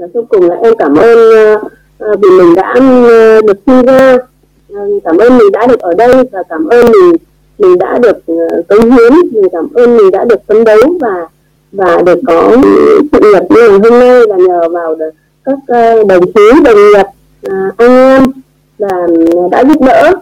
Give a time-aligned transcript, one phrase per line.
[0.00, 1.58] và cuối cùng là em cảm ơn ờ,
[1.98, 2.74] ờ, vì mình đã
[3.08, 4.16] ờ, được sinh ra.
[5.04, 7.16] Cảm ơn mình đã được ở đây và cảm ơn mình
[7.58, 8.18] mình đã được
[8.68, 9.12] cống hiến.
[9.32, 11.26] Mình cảm ơn mình đã được phấn đấu và
[11.72, 12.56] và được có
[13.12, 15.10] sự nghiệp như ngày hôm nay là nhờ vào được
[15.44, 15.58] các
[16.08, 17.06] đồng chí, đồng nghiệp
[17.76, 18.26] anh em
[18.78, 19.06] và
[19.50, 20.12] đã giúp đỡ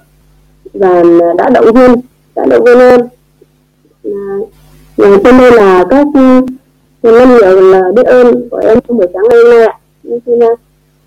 [0.75, 1.03] và
[1.39, 1.95] đã động viên,
[2.35, 3.01] đã động viên em.
[4.97, 6.07] Cho nên là các
[7.03, 9.75] năm nhiều là biết ơn của em trong buổi sáng ngày hôm nay ạ.
[10.27, 10.39] Xin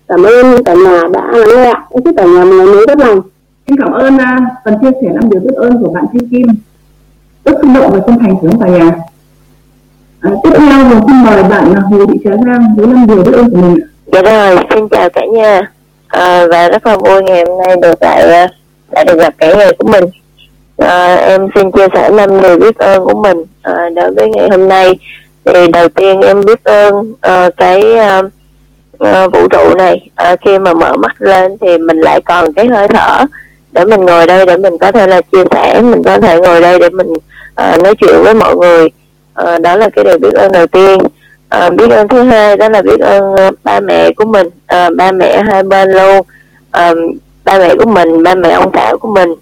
[0.08, 2.98] cảm ơn cả nhà đã lắng nghe em chúc cả nhà một ngày mới tốt
[2.98, 3.20] lành.
[3.66, 4.20] Xin cảm ơn uh,
[4.64, 6.46] phần chia sẻ năm điều biết ơn của bạn Thanh Kim.
[7.44, 8.92] Rất xúc động và chân thành của ông cả nhà.
[10.20, 13.32] À, tiếp theo mình xin mời bạn Hồ Thị Trà Giang với năm điều biết
[13.34, 15.72] ơn của mình dạ rồi xin chào cả nhà.
[16.08, 18.48] À, và rất là vui ngày hôm nay được lại
[18.90, 20.04] lại được gặp cả nhà của mình.
[20.76, 24.48] À, em xin chia sẻ năm điều biết ơn của mình à, đối với ngày
[24.50, 24.98] hôm nay
[25.44, 27.82] thì đầu tiên em biết ơn uh, cái
[28.18, 28.24] uh,
[29.04, 30.10] uh, vũ trụ này.
[30.32, 33.24] Uh, khi mà mở mắt lên thì mình lại còn cái hơi thở
[33.72, 36.60] để mình ngồi đây để mình có thể là chia sẻ mình có thể ngồi
[36.60, 38.90] đây để mình uh, nói chuyện với mọi người.
[39.42, 40.98] Uh, đó là cái điều biết ơn đầu tiên.
[41.66, 44.46] Uh, biết ơn thứ hai đó là biết ơn uh, ba mẹ của mình.
[44.46, 46.18] Uh, ba mẹ hai bên luôn.
[46.18, 46.98] Uh,
[47.44, 49.34] ba mẹ của mình ba mẹ ông xã của mình.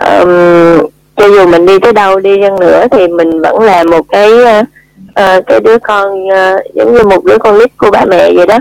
[0.00, 0.78] Um,
[1.16, 4.32] cho dù mình đi tới đâu đi chăng nữa thì mình vẫn là một cái
[4.32, 4.66] uh,
[5.20, 8.46] uh, cái đứa con uh, giống như một đứa con nít của ba mẹ vậy
[8.46, 8.58] đó.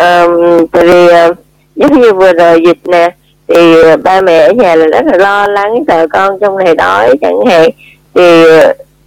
[0.00, 1.36] Uh, tại vì uh,
[1.76, 3.10] giống như vừa rồi dịch nè
[3.48, 7.14] thì ba mẹ ở nhà là rất là lo lắng sợ con trong này đói
[7.20, 7.70] chẳng hạn.
[8.14, 8.44] Thì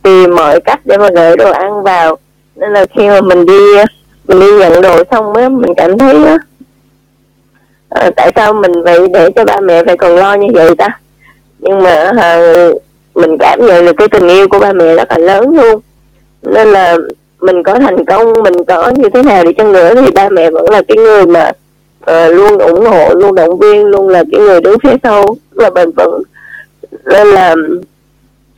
[0.04, 2.18] tìm mọi cách để mà gửi đồ ăn vào.
[2.56, 3.76] Nên là khi mà mình đi
[4.28, 6.38] mình đi nhận đồ xong á mình cảm thấy á
[7.90, 10.88] à, tại sao mình phải để cho ba mẹ phải còn lo như vậy ta?
[11.60, 12.40] Nhưng mà à,
[13.16, 15.82] mình cảm nhận được cái tình yêu của ba mẹ rất là lớn luôn
[16.42, 16.98] nên là
[17.40, 20.52] mình có thành công mình có như thế nào đi chăng nữa thì ba mẹ
[20.52, 21.52] vẫn là cái người mà
[22.12, 25.26] uh, luôn ủng hộ luôn động viên luôn là cái người đứng phía sau.
[25.52, 26.24] Rất là bền vững
[27.06, 27.56] nên là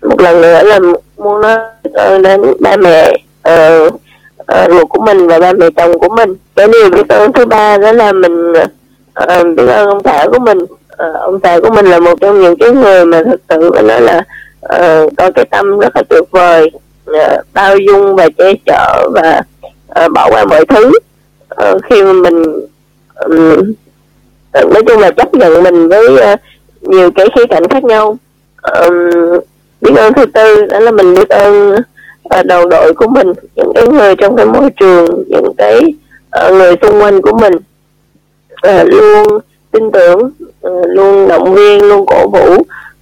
[0.02, 0.80] một lần nữa là
[1.18, 1.58] muốn nói
[1.94, 3.18] ơn đến ba mẹ
[3.50, 3.94] uh,
[4.42, 6.36] uh, ruột của mình và ba mẹ chồng của mình.
[6.56, 10.40] Cái điều biết ơn thứ ba đó là mình uh, biết ơn ông xã của
[10.40, 10.58] mình.
[10.60, 13.82] Uh, ông xã của mình là một trong những cái người mà thực sự mà
[13.82, 14.24] nói là
[14.66, 16.72] uh, có cái tâm rất là tuyệt vời.
[17.14, 19.42] Ờ, bao dung và che chở và
[20.06, 20.92] uh, bỏ qua mọi thứ.
[21.70, 22.44] Uh, khi mà mình
[23.14, 23.74] um,
[24.54, 26.40] nói chung là chấp nhận mình với uh,
[26.82, 28.18] nhiều cái khía cạnh khác nhau.
[28.74, 28.94] Um,
[29.82, 31.76] biết ơn thứ tư đó là mình biết ơn
[32.40, 35.80] uh, đội của mình những cái người trong cái môi trường những cái
[36.48, 37.54] uh, người xung quanh của mình.
[38.68, 39.40] Uh, luôn
[39.72, 40.20] tin tưởng
[40.68, 42.54] uh, luôn động viên luôn cổ vũ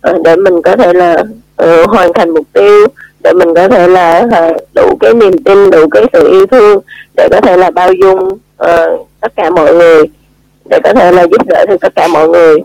[0.10, 1.24] uh, để mình có thể là
[1.64, 2.88] uh, hoàn thành mục tiêu
[3.24, 6.80] để mình có thể là ờ, đủ cái niềm tin đủ cái sự yêu thương
[7.16, 8.20] để có thể là bao dung
[8.64, 10.04] uh, tất cả mọi người
[10.70, 12.56] để có thể là giúp đỡ được tất cả mọi người.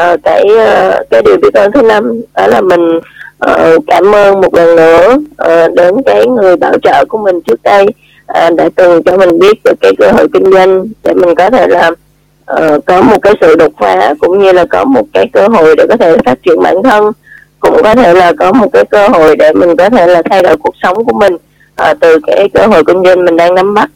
[0.00, 3.00] Uh, cái uh, cái điều biết ơn thứ năm đó là mình
[3.50, 7.62] uh, cảm ơn một lần nữa uh, đến cái người bảo trợ của mình trước
[7.62, 7.86] đây
[8.46, 11.50] uh, đã từng cho mình biết được cái cơ hội kinh doanh để mình có
[11.50, 11.90] thể là
[12.52, 15.76] uh, có một cái sự đột phá cũng như là có một cái cơ hội
[15.76, 17.12] để có thể phát triển bản thân
[17.64, 20.42] cũng có thể là có một cái cơ hội để mình có thể là thay
[20.42, 23.74] đổi cuộc sống của mình uh, từ cái cơ hội kinh doanh mình đang nắm
[23.74, 23.90] bắt.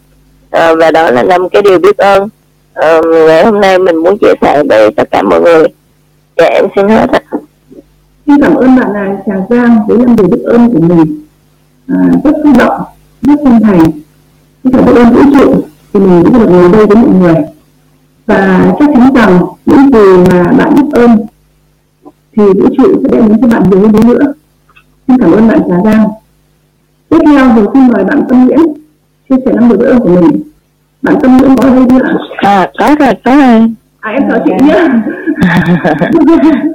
[0.57, 2.29] Uh, và đó là năm cái điều biết ơn
[2.75, 5.65] ờ, uh, ngày hôm nay mình muốn chia sẻ với tất cả mọi người.
[6.37, 7.21] Dạ em xin hết ạ.
[8.27, 11.25] Xin cảm ơn bạn là Trà Giang với năm điều biết ơn của mình.
[11.89, 12.83] À, rất xúc động
[13.23, 13.91] rất chân thành.
[14.65, 15.55] Xin cảm ơn vũ trụ
[15.93, 17.35] thì mình cũng được ngồi đây với mọi người.
[18.27, 21.27] Và chắc chắn rằng những gì mà bạn biết ơn
[22.39, 24.33] thì vũ trụ sẽ đem đến cho bạn nhiều hơn nữa.
[25.07, 26.09] Xin cảm ơn bạn Trà Giang.
[27.09, 28.59] Tiếp theo thì xin mời bạn Tâm Nguyễn
[29.29, 30.43] chia sẻ biết ơn của mình.
[31.03, 31.99] Bạn Tâm Nguyễn có ở đây chưa
[32.37, 33.75] à có rồi có rồi.
[34.01, 34.89] À em chào chị nhé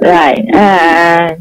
[0.00, 1.36] rồi à,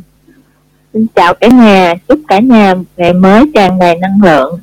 [0.93, 4.59] xin chào cả nhà chúc cả nhà một ngày mới tràn đầy năng lượng.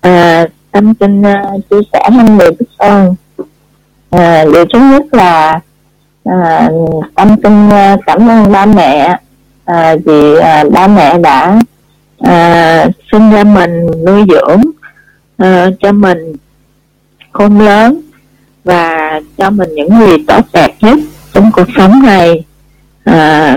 [0.00, 3.14] À, tâm xin uh, chia sẻ năm điều biết ơn
[4.10, 5.60] à, điều thứ nhất là
[6.26, 6.70] à,
[7.14, 9.18] tâm xin à, cảm ơn ba mẹ.
[9.64, 11.60] À, vì à, ba mẹ đã
[12.18, 14.62] à, sinh ra mình nuôi dưỡng
[15.36, 16.36] à, cho mình
[17.32, 18.00] khôn lớn
[18.64, 20.98] và cho mình những gì tốt đẹp nhất
[21.32, 22.44] trong cuộc sống này.
[23.04, 23.56] À,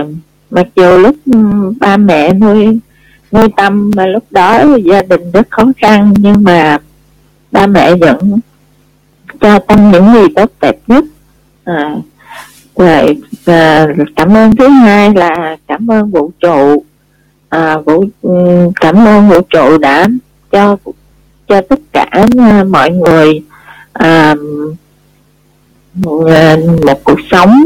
[0.50, 1.38] mặc dù lúc ừ,
[1.80, 2.78] ba mẹ nuôi
[3.32, 6.78] nuôi tâm mà lúc đó gia đình rất khó khăn nhưng mà
[7.52, 8.40] ba mẹ vẫn
[9.40, 11.04] cho tâm những gì tốt đẹp nhất.
[11.64, 11.94] À,
[12.80, 13.86] rồi và
[14.16, 16.84] cảm ơn thứ hai là cảm ơn vũ trụ.
[17.48, 18.30] À, vũ ừ,
[18.80, 20.08] cảm ơn vũ trụ đã
[20.52, 20.76] cho
[21.48, 23.42] cho tất cả uh, mọi người
[24.04, 24.38] uh,
[26.84, 27.62] một cuộc sống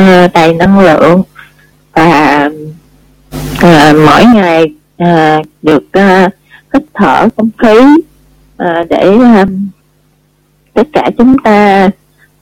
[0.00, 1.22] uh, đầy năng lượng.
[1.92, 2.50] Và
[3.56, 4.64] uh, mỗi ngày
[5.02, 6.32] uh, được uh,
[6.74, 7.78] hít thở không khí
[8.62, 9.48] uh, để uh,
[10.74, 11.90] tất cả chúng ta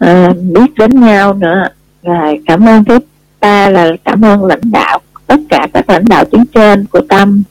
[0.04, 1.68] uh, biết đến nhau nữa
[2.06, 2.98] rồi cảm ơn thứ
[3.40, 7.42] ba là cảm ơn lãnh đạo tất cả các lãnh đạo tuyến trên của tâm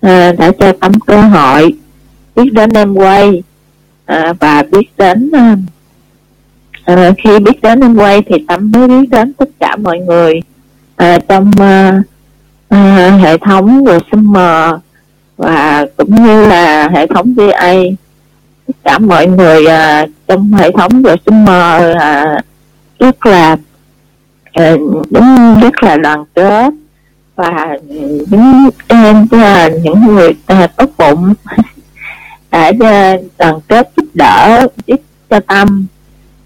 [0.00, 1.74] à, đã cho tâm cơ hội
[2.36, 3.42] biết đến em quay
[4.04, 5.30] à, và biết đến
[6.84, 10.40] à, khi biết đến em quay thì tâm mới biết đến tất cả mọi người
[10.96, 12.02] à, trong à,
[12.68, 14.74] à, hệ thống Summer
[15.36, 17.74] và cũng như là hệ thống VA
[18.66, 22.40] tất cả mọi người à, trong hệ thống Summer à,
[22.98, 23.56] rất là
[24.56, 24.76] Ờ,
[25.10, 26.70] đúng rất là đoàn kết
[27.34, 27.76] và
[28.30, 31.34] những em là những người à, tốt bụng.
[32.50, 35.00] Đã à, đoàn kết giúp đỡ giúp
[35.30, 35.86] cho tâm.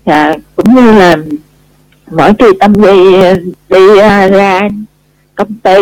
[0.05, 1.17] Và cũng như là
[2.11, 3.23] mỗi khi tâm đi
[3.69, 4.61] đi à, ra
[5.35, 5.81] công ty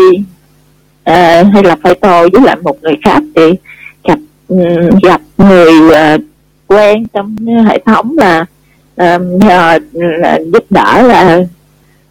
[1.05, 3.43] à, hay là phải tô với lại một người khác thì
[4.05, 5.73] gặp ừ, gặp người
[6.67, 7.37] quen trong
[7.67, 8.45] hệ thống là
[9.21, 11.41] nhờ ừ, là giúp đỡ là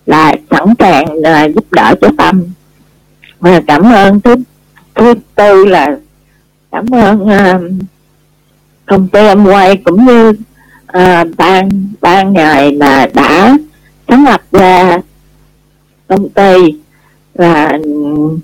[0.08, 2.44] là sẵn sàng là giúp đỡ cho tâm.
[3.40, 4.36] Và cảm ơn thứ
[4.96, 5.98] thứ tư là
[6.72, 7.62] cảm ơn uh,
[8.86, 11.70] công ty em quay cũng như uh, ban
[12.02, 13.58] ban ngày là đã
[14.08, 14.98] sáng lập ra
[16.08, 16.76] công ty
[17.34, 17.72] và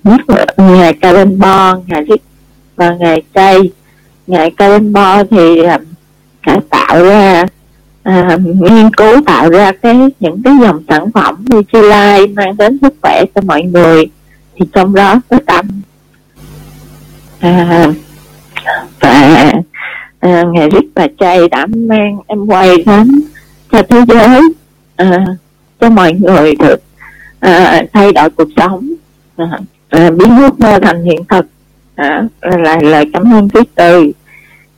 [0.04, 1.39] nhất là ngày Karen
[1.88, 2.25] ngày Rick
[2.75, 3.71] và ngày cây.
[4.27, 5.81] Ngày carbon thì uh,
[6.45, 7.45] đã tạo ra
[8.04, 12.58] à, nghiên cứu tạo ra cái những cái dòng sản phẩm như chi lai mang
[12.58, 14.06] đến sức khỏe cho mọi người.
[14.56, 15.66] Thì trong đó có tâm.
[17.40, 17.88] À,
[19.00, 19.54] và
[20.20, 23.22] à, ngày rít và Chay đã mang em quay đến
[23.72, 24.42] cho thế giới
[24.96, 25.26] à,
[25.80, 26.82] cho mọi người được
[27.40, 28.90] à, thay đổi cuộc sống.
[29.38, 29.60] À,
[29.90, 31.46] à, biến ước mơ thành hiện thực.
[31.96, 34.12] À, là lời cảm ơn thứ tư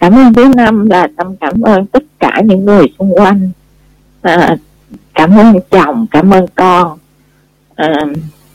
[0.06, 3.50] cảm ơn thứ năm là tâm cảm ơn tất cả những người xung quanh.
[4.22, 4.58] À,
[5.14, 6.98] cảm ơn chồng cảm ơn con.
[7.76, 7.94] À,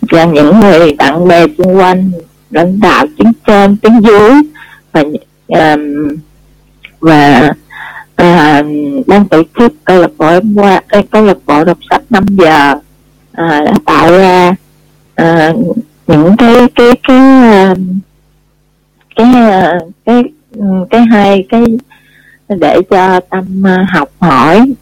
[0.00, 2.10] và những người bạn bè xung quanh
[2.50, 4.32] lãnh đạo tiếng trên tiếng dưới.
[4.92, 5.02] Và
[5.48, 5.76] à,
[7.00, 7.52] và
[8.14, 8.62] à,
[9.06, 12.74] ban tổ chức câu lạc bộ qua à, câu lạc bộ đọc sách 5 giờ
[13.32, 14.54] à, đã tạo ra
[15.14, 15.52] à,
[16.06, 17.74] những cái cái cái à,
[19.16, 21.64] cái à, cái cái Ừ, cái hai cái
[22.48, 24.74] để cho tâm à, học hỏi.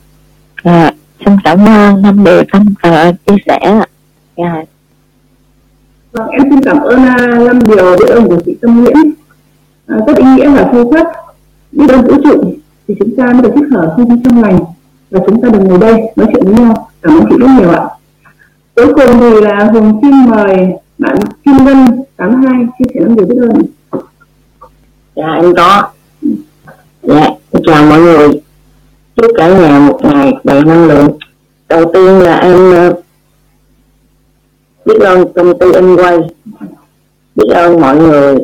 [0.62, 0.92] À,
[1.24, 3.88] xin cảm ơn năm điều tâm uh, chia sẻ yeah.
[4.36, 4.64] Dạ.
[6.12, 7.16] Vâng, em xin cảm ơn à,
[7.46, 8.96] năm điều biết ơn của chị Tâm Nguyễn.
[9.86, 11.06] À, rất ý nghĩa và sâu sắc.
[11.72, 12.54] Biết ơn vũ trụ
[12.88, 14.58] thì chúng ta mới được thích hợp không khí trong lành
[15.10, 16.88] và chúng ta được ngồi đây nói chuyện với nhau.
[17.02, 17.84] Cảm ơn chị rất nhiều ạ.
[18.76, 20.56] Cuối cùng thì là hùng xin mời
[20.98, 23.62] bạn kim ngân 82 chia sẻ năm điều biết ơn
[25.18, 25.82] dạ em có.
[27.02, 27.28] Dạ
[27.66, 28.28] chào mọi người.
[29.16, 31.08] Chúc cả nhà một ngày đầy năng lượng.
[31.68, 32.94] Đầu tiên là em ờ,
[34.84, 36.18] biết ơn công ty em quay.
[37.34, 38.36] Biết ơn mọi người.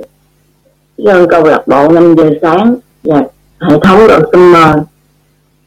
[0.99, 3.23] Biết ơn câu lạc bộ 5 giờ sáng và
[3.61, 4.75] hệ thống đội mờ,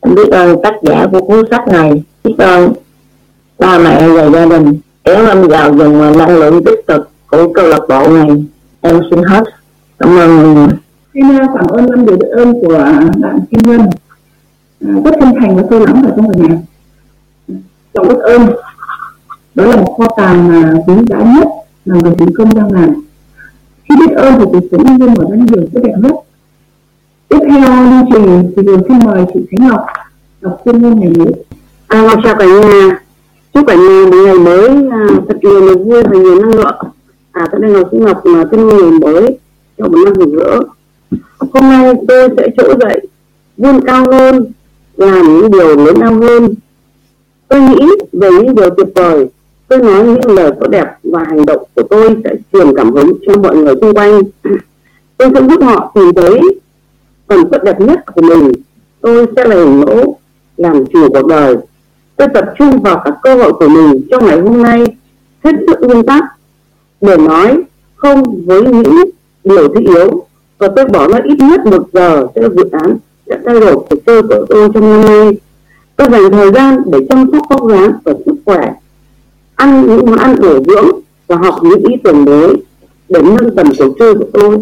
[0.01, 2.03] em biết ơn tác giả của cuốn sách này.
[2.23, 2.73] Biết ơn
[3.59, 4.79] ba mẹ và gia đình.
[5.03, 8.27] Kéo em vào dùng ờ, năng lượng tích cực của câu lạc bộ này.
[8.81, 9.43] Em xin hết.
[9.99, 10.67] Cảm ơn
[11.17, 12.77] xin à, cảm ơn năm điều biết ơn của
[13.17, 13.81] bạn kim ngân.
[14.81, 16.57] À, rất chân thành và sâu lắng ở trong người nhà.
[17.93, 18.47] Lòng biết ơn
[19.55, 21.47] đó là một kho tàng mà quý giá nhất
[21.85, 22.89] mà người chiến công đang làm.
[23.89, 26.11] Khi biết ơn thì cuộc sống nhân dân mở ra nhiều tốt đẹp nhất.
[27.29, 29.85] Tiếp theo lưu trình thì đường xin mời chị Khánh Ngọc
[30.41, 31.33] đọc chuyên môn ngày mới.
[31.87, 32.99] À, Ngọc chào cả nhà.
[33.53, 36.77] Chúc cả nhà một ngày mới à, thật nhiều niềm vui và nhiều năng lượng.
[37.31, 39.39] À tại đây Ngọc xin Ngọc là tên ngày mới
[39.77, 40.59] cho một năm rực rỡ
[41.39, 43.07] hôm nay tôi sẽ trỗi dậy,
[43.57, 44.51] vươn cao hơn
[44.97, 46.53] làm những điều lớn lao hơn.
[47.47, 49.27] Tôi nghĩ về những điều tuyệt vời.
[49.67, 53.13] Tôi nói những lời tốt đẹp và hành động của tôi sẽ truyền cảm hứng
[53.27, 54.21] cho mọi người xung quanh.
[55.17, 56.39] Tôi sẽ giúp họ tìm thấy
[57.27, 58.51] phần tốt đẹp nhất của mình.
[59.01, 60.17] Tôi sẽ là hình mẫu
[60.57, 61.55] làm chủ cuộc đời.
[62.15, 64.83] Tôi tập trung vào các cơ hội của mình trong ngày hôm nay,
[65.43, 66.23] hết sức nguyên tắc
[67.01, 67.57] để nói
[67.95, 69.03] không với những
[69.43, 70.26] điều thiết yếu
[70.57, 73.97] và tôi bỏ ra ít nhất một giờ cho dự án đã thay đổi cuộc
[74.05, 75.31] chơi của tôi trong năm nay.
[75.95, 78.73] Tôi dành thời gian để chăm sóc vóc dáng và sức khỏe,
[79.55, 80.89] ăn những món ăn bổ dưỡng
[81.27, 82.53] và học những ý tưởng mới
[83.09, 84.57] để nâng tầm cuộc chơi của tôi.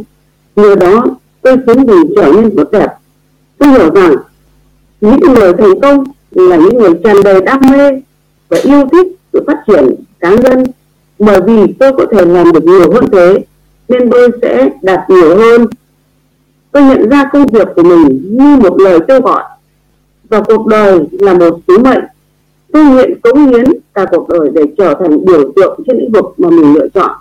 [0.55, 1.05] Nhờ đó,
[1.41, 2.87] tôi khiến mình trở nên tốt đẹp.
[3.57, 4.15] Tôi hiểu rằng
[5.01, 8.01] những người thành công là những người tràn đầy đam mê
[8.49, 10.63] và yêu thích sự phát triển cá nhân.
[11.19, 13.37] Bởi vì tôi có thể làm được nhiều hơn thế,
[13.89, 15.65] nên tôi sẽ đạt nhiều hơn
[16.75, 19.43] tôi nhận ra công việc của mình như một lời kêu gọi
[20.29, 22.03] và cuộc đời là một sứ mệnh.
[22.73, 23.63] Tôi nguyện cống hiến
[23.93, 27.11] cả cuộc đời để trở thành biểu tượng trên lĩnh vực mà mình lựa chọn.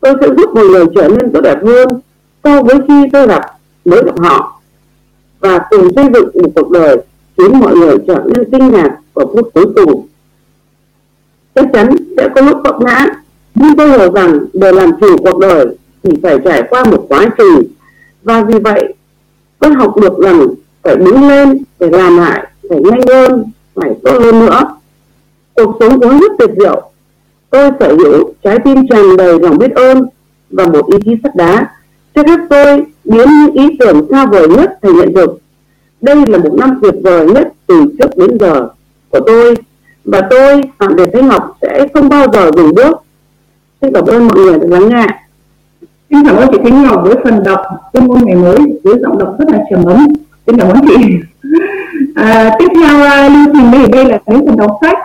[0.00, 1.88] Tôi sẽ giúp mọi người trở nên tốt đẹp hơn
[2.44, 3.42] so với khi tôi gặp,
[3.84, 4.60] mới gặp họ
[5.40, 6.96] và cùng xây dựng một cuộc đời
[7.38, 10.06] khiến mọi người trở nên kinh ngạc vào phút cuối cùng.
[11.54, 13.06] Chắc chắn sẽ có lúc vấp ngã,
[13.54, 15.66] nhưng tôi hiểu rằng để làm chủ cuộc đời
[16.02, 17.62] thì phải trải qua một quá trình
[18.24, 18.94] và vì vậy
[19.58, 20.46] tôi học được rằng
[20.82, 24.76] phải đứng lên phải làm lại phải nhanh hơn, phải tốt hơn nữa.
[25.54, 26.82] Cuộc sống vốn rất tuyệt diệu.
[27.50, 30.06] Tôi sở hữu trái tim tràn đầy lòng biết ơn
[30.50, 31.66] và một ý chí sắt đá.
[32.14, 35.38] Cho phép tôi biến những ý tưởng xa vời nhất thành hiện thực.
[36.00, 38.68] Đây là một năm tuyệt vời nhất từ trước đến giờ
[39.08, 39.54] của tôi.
[40.04, 42.96] Và tôi, phạm việt thanh ngọc, sẽ không bao giờ dừng bước.
[43.80, 45.06] Xin cảm ơn mọi người đã lắng nghe
[46.12, 47.60] xin cảm ơn chị Thanh Ngọc với phần đọc
[47.92, 50.06] tuyên ngôn ngày mới với giọng đọc rất là trầm ấm.
[50.46, 50.96] Xin cảm ơn chị.
[52.14, 54.98] À, tiếp theo uh, lưu trình đây đây là cái phần đọc sách.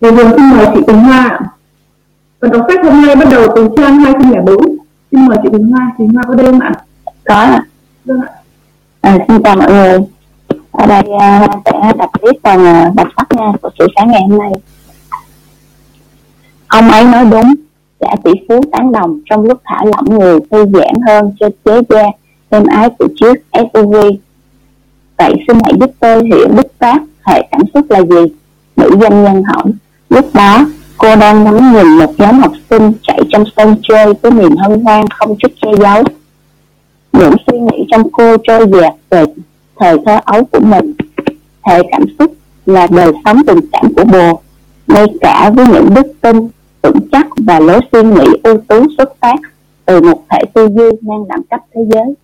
[0.00, 1.40] Thì vừa xin mời chị Quỳnh Hoa
[2.40, 4.56] phần đọc sách hôm nay bắt đầu từ trang 204
[5.12, 6.72] xin mời chị Quỳnh Hoa chị Hoa có đây không ạ.
[7.24, 7.62] Có ạ.
[8.04, 8.28] Vâng ạ.
[9.00, 9.98] À, xin chào mọi người.
[10.72, 14.22] Ở đây uh, sẽ đọc tiếp phần uh, đọc sách nha của buổi sáng ngày
[14.30, 14.52] hôm nay.
[16.68, 17.54] Ông ấy nói đúng
[18.00, 21.80] gã tỷ phú tán đồng trong lúc thả lỏng người, thư giãn hơn, cho chế
[21.88, 22.04] gia
[22.50, 23.94] êm ái của chiếc SUV
[25.20, 28.34] vậy xin hãy giúp tôi hiểu bứt phát hệ cảm xúc là gì.
[28.76, 29.64] Nữ doanh nhân hỏi.
[30.08, 30.66] Lúc đó,
[30.98, 34.80] cô đang ngắm nhìn một nhóm học sinh chạy trong sân chơi với niềm hân
[34.80, 36.02] hoan không chút che giấu.
[37.12, 39.24] Những suy nghĩ trong cô trôi dạt về
[39.80, 40.92] thời thơ ấu của mình.
[41.62, 42.34] Hệ cảm xúc
[42.66, 44.40] là đời sống tình cảm của bồ,
[44.86, 46.48] ngay cả với những đức tin
[46.82, 49.36] vững chắc và lối suy nghĩ ưu tú xuất phát
[49.84, 52.14] từ một thể tư duy ngang đẳng cấp thế giới.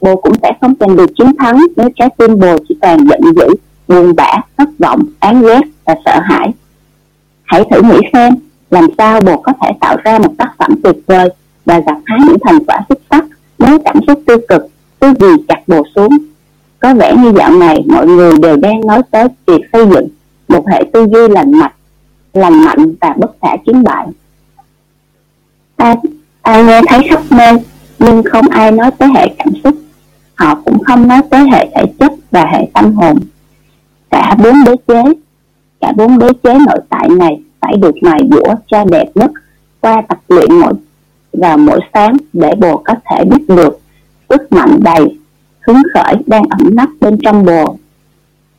[0.00, 3.20] Bồ cũng sẽ không giành được chiến thắng nếu trái tim bồ chỉ toàn giận
[3.36, 3.46] dữ,
[3.88, 6.50] buồn bã, thất vọng, án ghét và sợ hãi.
[7.44, 8.34] Hãy thử nghĩ xem,
[8.70, 11.28] làm sao bồ có thể tạo ra một tác phẩm tuyệt vời
[11.64, 13.24] và gặt hái những thành quả xuất sắc
[13.58, 14.66] nếu cảm xúc tiêu cực
[15.00, 16.10] cứ gì chặt bồ xuống.
[16.80, 20.08] Có vẻ như dạo này mọi người đều đang nói tới việc xây dựng
[20.48, 21.72] một hệ tư duy lành mạnh
[22.32, 24.06] lành mạnh và bất khả chiến bại.
[25.76, 25.94] Ta,
[26.42, 27.56] ta nghe thấy khắp nơi
[27.98, 29.74] nhưng không ai nói tới hệ cảm xúc.
[30.34, 33.18] Họ cũng không nói tới hệ thể chất và hệ tâm hồn.
[34.10, 35.02] Cả bốn đế chế
[35.80, 39.30] cả bốn đế chế nội tại này phải được mài dũa cho đẹp nhất
[39.80, 40.72] qua tập luyện mỗi
[41.32, 43.80] vào mỗi sáng để bồ có thể biết được
[44.28, 45.18] sức mạnh đầy
[45.60, 47.76] hứng khởi đang ẩn nấp bên trong bồ.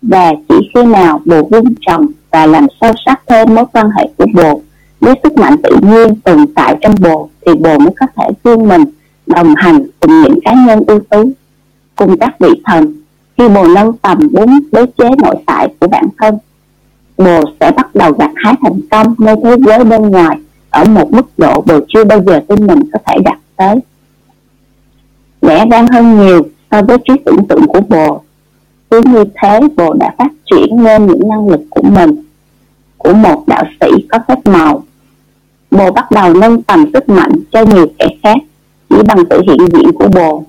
[0.02, 4.10] Và chỉ khi nào bồ vun trồng và làm sâu sắc thêm mối quan hệ
[4.18, 4.62] của bồ.
[5.02, 8.68] Nếu sức mạnh tự nhiên tồn tại trong bồ thì bồ mới có thể vươn
[8.68, 8.84] mình,
[9.26, 11.32] đồng hành cùng những cá nhân ưu tú.
[11.96, 12.96] Cùng các vị thần,
[13.38, 16.38] khi bồ nâng tầm bốn đế chế nội tại của bản thân,
[17.18, 20.38] bồ sẽ bắt đầu gặt hái thành công nơi thế giới bên ngoài
[20.70, 23.76] ở một mức độ bồ chưa bao giờ tin mình có thể đạt tới.
[25.42, 28.22] Lẽ đang hơn nhiều so với trí tưởng tượng của bồ
[28.92, 32.24] cứ như thế bồ đã phát triển nên những năng lực của mình,
[32.98, 34.84] của một đạo sĩ có phép màu.
[35.72, 38.38] Bồ bắt đầu nâng tầm sức mạnh cho nhiều kẻ khác
[38.90, 40.44] chỉ bằng sự hiện diện của bồ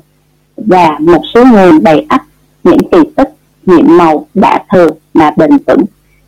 [0.56, 2.22] và một số người đầy ắp,
[2.64, 3.28] những kỳ tích,
[3.66, 5.80] nhiệm màu đã thừa mà bình tĩnh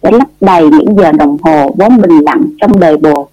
[0.02, 3.28] để lấp đầy những giờ đồng hồ vốn bình lặng trong đời bồ.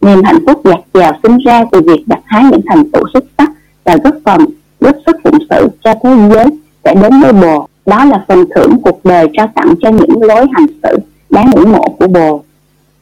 [0.00, 3.24] Niềm hạnh phúc dạt dào sinh ra từ việc đặt hái những thành tựu xuất
[3.38, 3.50] sắc
[3.84, 4.46] và góp phần
[4.80, 6.46] góp sức phụng sự cho thế giới
[6.84, 10.46] sẽ đến với bồ đó là phần thưởng cuộc đời trao tặng cho những lối
[10.52, 10.96] hành xử
[11.30, 12.42] đáng ngưỡng mộ của bồ.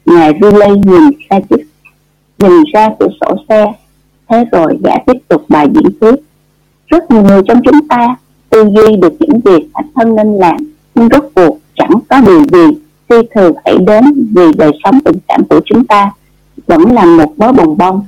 [0.05, 1.67] Ngài Riley nhìn ra chiếc
[2.39, 3.73] nhìn ra cửa sổ xe.
[4.29, 6.15] Thế rồi gã tiếp tục bài diễn thuyết.
[6.87, 8.15] Rất nhiều người trong chúng ta
[8.49, 10.57] tư duy được những việc bản thân nên làm,
[10.95, 12.77] nhưng rốt cuộc chẳng có điều gì
[13.09, 14.03] khi thường hãy đến
[14.35, 16.11] vì đời sống tình cảm của chúng ta
[16.67, 18.01] vẫn là một mớ bồng bông.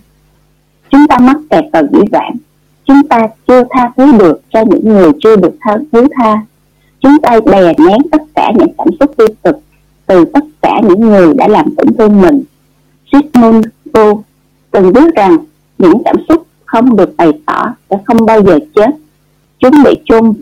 [0.89, 2.36] Chúng ta mắc kẹt vào dĩ vãng.
[2.86, 6.41] Chúng ta chưa tha thứ được cho những người chưa được tha thứ tha
[6.99, 9.59] chúng ta đè nén tất cả những cảm xúc tiêu cực
[10.07, 12.43] từ tất cả những người đã làm tổn thương mình.
[13.11, 14.21] Sigmund Freud
[14.71, 15.37] từng biết rằng
[15.77, 18.89] những cảm xúc không được bày tỏ sẽ không bao giờ chết.
[19.59, 20.33] Chúng bị chung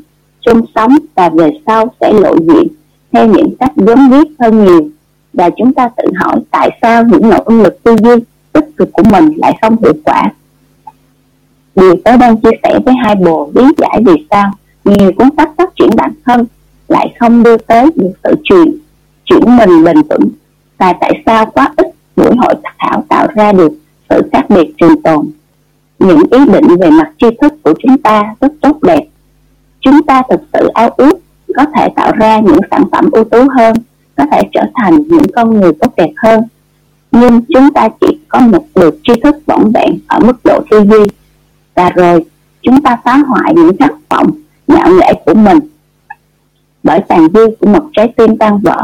[0.41, 2.67] chung sống và về sau sẽ lộ diện
[3.11, 4.89] theo những cách giống viết hơn nhiều.
[5.33, 8.15] Và chúng ta tự hỏi tại sao những nỗ lực tư duy
[8.53, 10.31] tích cực của mình lại không hiệu quả.
[11.75, 14.51] Điều tôi đang chia sẻ với hai bồ lý giải vì sao
[14.85, 16.45] nhiều cuốn sách chuyển triển bản thân,
[16.87, 18.77] lại không đưa tới được sự truyền
[19.25, 20.29] chuyển mình bền vững.
[20.77, 23.71] Và tại sao quá ít buổi hội thảo tạo ra được
[24.09, 25.25] sự khác biệt trường tồn?
[25.99, 29.03] Những ý định về mặt tri thức của chúng ta rất tốt đẹp.
[29.79, 31.19] Chúng ta thực sự ao ước
[31.55, 33.73] có thể tạo ra những sản phẩm ưu tú hơn,
[34.15, 36.41] có thể trở thành những con người tốt đẹp hơn.
[37.11, 40.83] Nhưng chúng ta chỉ có một được tri thức vỏn vẹn ở mức độ tư
[40.89, 41.03] duy.
[41.75, 42.25] Và rồi,
[42.61, 44.31] chúng ta phá hoại những khát vọng
[44.67, 45.59] ngạo nghễ của mình.
[46.83, 48.83] Bởi tàn dư của một trái tim tan vỡ.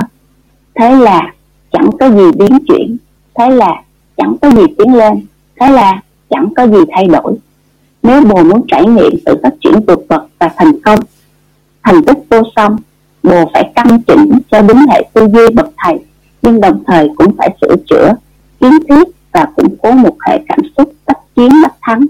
[0.75, 1.33] Thế là
[1.71, 2.97] chẳng có gì biến chuyển.
[3.33, 3.83] Thế là
[4.17, 5.25] chẳng có gì tiến lên.
[5.59, 7.35] Thế là chẳng có gì thay đổi.
[8.03, 10.99] Nếu bồ muốn trải nghiệm sự phát triển vượt bậc và thành công,
[11.83, 12.77] thành tích vô song,
[13.23, 15.99] bồ phải căn chỉnh cho đúng hệ tư duy bậc thầy,
[16.41, 18.13] nhưng đồng thời cũng phải sửa chữa,
[18.59, 22.05] kiến thiết và củng cố một hệ cảm xúc tách chiến đắc thắng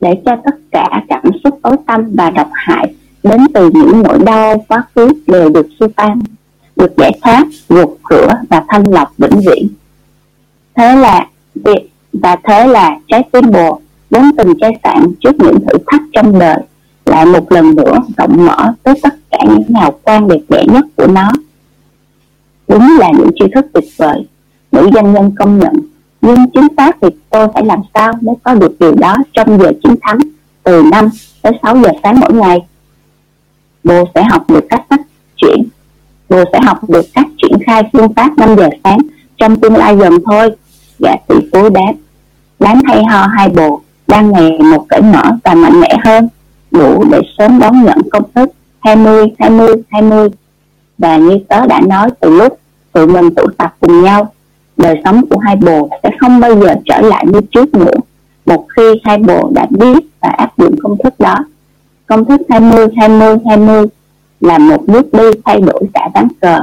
[0.00, 4.18] để cho tất cả cảm xúc tối tâm và độc hại đến từ những nỗi
[4.18, 6.20] đau quá khứ đều được xua tan,
[6.76, 9.68] được giải thoát, gột rửa và thanh lọc vĩnh viễn.
[10.74, 15.58] Thế là việc và thế là trái tim bồ, vốn từng chai sạn trước những
[15.60, 16.58] thử thách trong đời,
[17.06, 20.84] lại một lần nữa rộng mở tới tất cả những hào quang đẹp đẽ nhất
[20.96, 21.30] của nó.
[22.68, 24.26] Đúng là những tri thức tuyệt vời,
[24.72, 25.72] nữ doanh nhân công nhận,
[26.20, 29.72] nhưng chính xác thì tôi phải làm sao mới có được điều đó trong giờ
[29.82, 30.18] chiến thắng
[30.62, 31.08] từ 5
[31.42, 32.58] tới 6 giờ sáng mỗi ngày?
[33.84, 35.00] Bồ sẽ học được cách phát
[35.42, 35.64] triển.
[36.28, 38.98] Bồ sẽ học được cách triển khai phương pháp 5 giờ sáng
[39.36, 40.50] trong tương lai gần thôi.
[40.98, 41.92] Gã tỷ phú đáp
[42.58, 46.28] Đám hay ho hai bồ đang ngày một cởi mở và mạnh mẽ hơn.
[46.70, 50.28] Đủ để sớm đón nhận công thức 20 20 20
[50.98, 52.58] và như tớ đã nói từ lúc
[52.92, 54.32] tụi mình tụ tập cùng nhau,
[54.76, 57.94] đời sống của hai bồ sẽ không bao giờ trở lại như trước nữa.
[58.46, 61.36] Một khi hai bồ đã biết và áp dụng công thức đó
[62.10, 63.86] công thức 20 20 20
[64.40, 66.58] là một bước đi thay đổi cả ván cờ.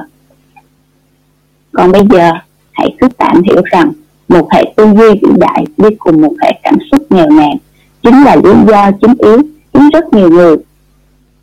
[1.71, 2.31] Còn bây giờ,
[2.71, 3.91] hãy cứ tạm hiểu rằng
[4.27, 7.57] một hệ tư duy vĩ đại đi cùng một hệ cảm xúc nghèo nàn
[8.03, 9.41] chính là lý do chính yếu
[9.73, 10.55] khiến rất nhiều người,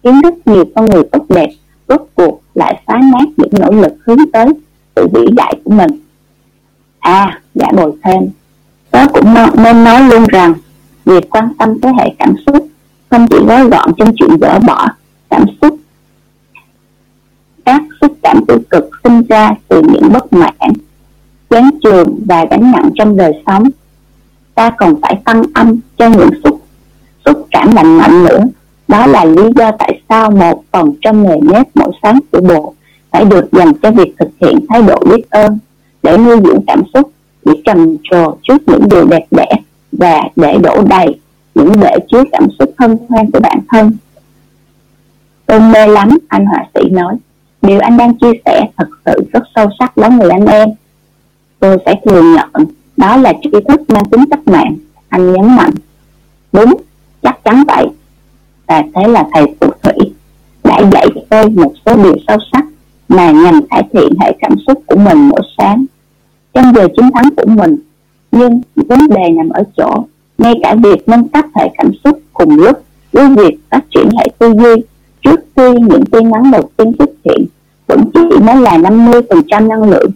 [0.02, 1.48] khiến rất nhiều con người tốt đẹp
[1.88, 4.46] rốt cuộc lại phá nát những nỗ lực hướng tới
[4.96, 5.90] sự vĩ đại của mình.
[6.98, 8.22] À đã bồi thêm,
[8.90, 10.54] tớ cũng nên nói luôn rằng
[11.04, 12.68] việc quan tâm tới hệ cảm xúc
[13.14, 14.86] không chỉ gói gọn trong chuyện dỡ bỏ
[15.30, 15.76] cảm xúc
[17.64, 20.72] các xúc cảm tiêu cực sinh ra từ những bất mãn,
[21.50, 23.64] chán trường và gánh nặng trong đời sống.
[24.54, 26.62] Ta còn phải tăng âm cho những xúc
[27.24, 28.40] xúc cảm lành mạnh nữa.
[28.88, 32.74] Đó là lý do tại sao một phần trong nghề nếp mỗi sáng của bộ
[33.10, 35.58] phải được dành cho việc thực hiện thái độ biết ơn
[36.02, 37.10] để nuôi dưỡng cảm xúc
[37.44, 39.48] để trầm trồ trước những điều đẹp đẽ
[39.92, 41.18] và để đổ đầy
[41.54, 43.92] những bể chứa cảm xúc hân hoan của bản thân.
[45.46, 47.16] Tôi mê lắm, anh họa sĩ nói.
[47.62, 50.68] Điều anh đang chia sẻ thật sự rất sâu sắc đó người anh em.
[51.58, 54.76] Tôi sẽ thừa nhận, đó là tri thức mang tính cách mạng,
[55.08, 55.70] anh nhấn mạnh.
[56.52, 56.74] Đúng,
[57.22, 57.86] chắc chắn vậy.
[58.66, 60.12] Và thế là thầy phù thủy
[60.64, 62.64] đã dạy tôi một số điều sâu sắc
[63.08, 65.84] mà nhằm cải thiện hệ cảm xúc của mình mỗi sáng.
[66.54, 67.76] Trong giờ chiến thắng của mình,
[68.32, 70.04] nhưng vấn đề nằm ở chỗ
[70.38, 74.26] ngay cả việc nâng cấp hệ cảm xúc cùng lúc, với việc phát triển hệ
[74.38, 74.82] tư duy,
[75.24, 77.44] trước khi những tia nắng đầu tiên xuất hiện
[77.86, 80.10] vẫn chỉ mới là 50% năng lượng.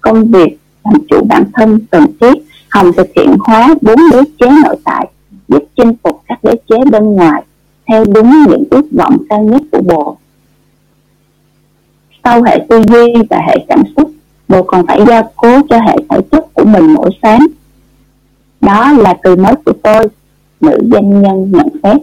[0.00, 2.34] Công việc làm chủ bản thân cần thiết
[2.70, 5.08] hồng thực hiện hóa bốn đế chế nội tại,
[5.48, 7.42] giúp chinh phục các đế chế bên ngoài,
[7.86, 10.16] theo đúng những ước vọng cao nhất của bộ.
[12.24, 14.10] Sau hệ tư duy và hệ cảm xúc,
[14.48, 17.46] bộ còn phải gia cố cho hệ thể chất của mình mỗi sáng
[18.60, 20.06] đó là từ mới của tôi.
[20.60, 21.96] Nữ doanh nhân nhận xét.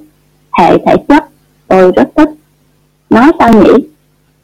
[0.52, 1.26] Hệ thể chất,
[1.68, 2.30] tôi rất thích.
[3.10, 3.88] Nói sao nhỉ?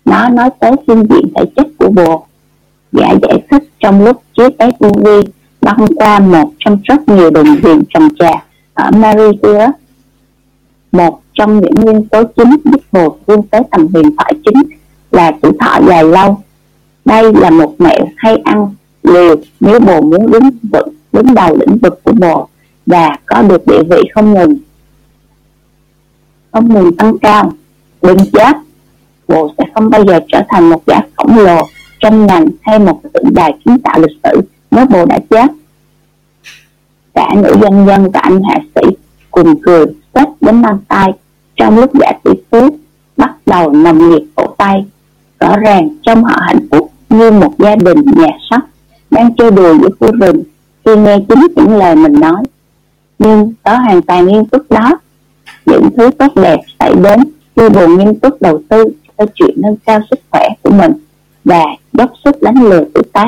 [0.06, 2.26] Nó nói tới phương diện thể chất của bồ.
[2.91, 4.49] Giả giải thích trong lúc chiếc
[4.80, 5.08] SUV
[5.62, 8.32] băng qua một trong rất nhiều đồng tiền trồng trà
[8.73, 9.69] ở Mauritius
[10.91, 14.63] một trong những nguyên tố chính giúp bồ vươn tới tầm huyền thoại chính
[15.12, 16.39] là tuổi thọ dài lâu.
[17.06, 18.67] Đây là một mẹo hay ăn
[19.04, 22.47] liều nếu bồ muốn đứng vững đứng đầu lĩnh vực của Bộ
[22.86, 24.58] và có được địa vị không ngừng.
[26.52, 27.52] Không ngừng tăng cao
[28.02, 28.56] đừng chết
[29.28, 31.62] Bộ sẽ không bao giờ trở thành một giả khổng lồ
[31.99, 35.52] trong ngành hay một tượng đài kiến tạo lịch sử nếu Bộ đã chết
[37.13, 38.82] cả nữ doanh nhân và anh hạ sĩ
[39.32, 41.12] cùng cười xếp đến mang tay
[41.56, 42.78] trong lúc giả tỷ phú
[43.17, 44.86] bắt đầu nồng nhiệt cổ tay.
[45.39, 48.60] Rõ ràng trong họ hạnh phúc như một gia đình nhà sắc
[49.12, 50.43] đang chơi đùa giữa khu rừng
[50.86, 52.43] khi nghe chính những lời mình nói
[53.19, 55.00] nhưng có hoàn toàn nghiêm túc đó
[55.65, 57.19] những thứ tốt đẹp xảy đến
[57.56, 58.86] khi buồn nghiêm túc đầu tư
[59.17, 60.91] cho chuyện nâng cao sức khỏe của mình
[61.43, 63.28] và dốc sức đánh lừa tuổi tác.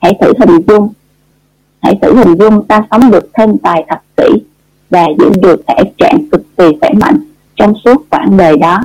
[0.00, 0.88] Hãy thử hình dung,
[1.82, 4.42] hãy thử hình dung ta sống được thêm vài thập kỷ
[4.90, 7.18] và giữ được thể trạng cực kỳ khỏe mạnh
[7.56, 8.80] trong suốt quãng đời đó.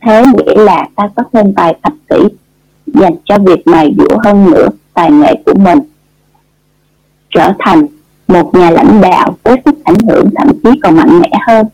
[0.00, 2.36] Thế nghĩa là ta có thêm vài thập kỷ
[2.86, 5.78] dành cho việc mài dũa hơn nữa tài nghệ của mình.
[7.32, 7.86] Trở thành
[8.28, 11.66] một nhà lãnh đạo với sức ảnh hưởng thậm chí còn mạnh mẽ hơn,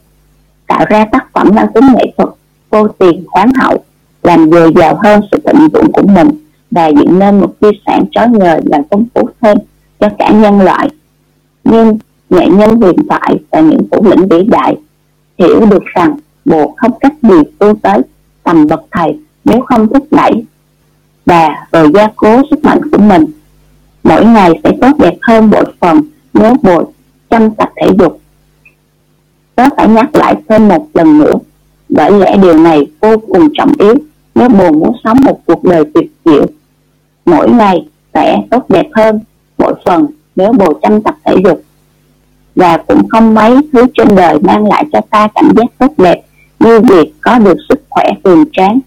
[0.67, 2.29] tạo ra tác phẩm mang tính nghệ thuật
[2.71, 3.79] vô tiền khoáng hậu,
[4.23, 6.29] làm dồi dào hơn sự tận dụng của mình
[6.71, 9.59] và dựng nên một di sản trói ngời làm phong phú thêm
[10.01, 10.89] cho cả nhân loại.
[11.65, 11.99] Nhưng
[12.31, 14.77] nghệ nhân huyền thoại và những thủ lĩnh vĩ đại
[15.39, 17.99] hiểu được rằng bộ không cách gì tu tới
[18.43, 20.45] tầm bậc thầy nếu không thúc đẩy
[21.27, 23.25] và rồi gia cố sức mạnh của mình
[24.03, 26.01] mỗi ngày sẽ tốt đẹp hơn bội phần,
[26.35, 26.85] nếu bồi
[27.31, 28.21] chăm tập thể dục.
[29.55, 31.35] Tớ phải nhắc lại thêm một lần nữa,
[31.89, 33.95] bởi lẽ điều này vô cùng trọng yếu.
[34.35, 36.47] Nếu bồ muốn sống một cuộc đời tuyệt diệu,
[37.27, 39.21] mỗi ngày sẽ tốt đẹp hơn
[39.59, 40.07] mỗi phần
[40.37, 41.63] nếu bồ chăm tập thể dục.
[42.55, 46.23] Và cũng không mấy thứ trên đời mang lại cho ta cảm giác tốt đẹp
[46.59, 48.79] như việc có được sức khỏe cường tráng.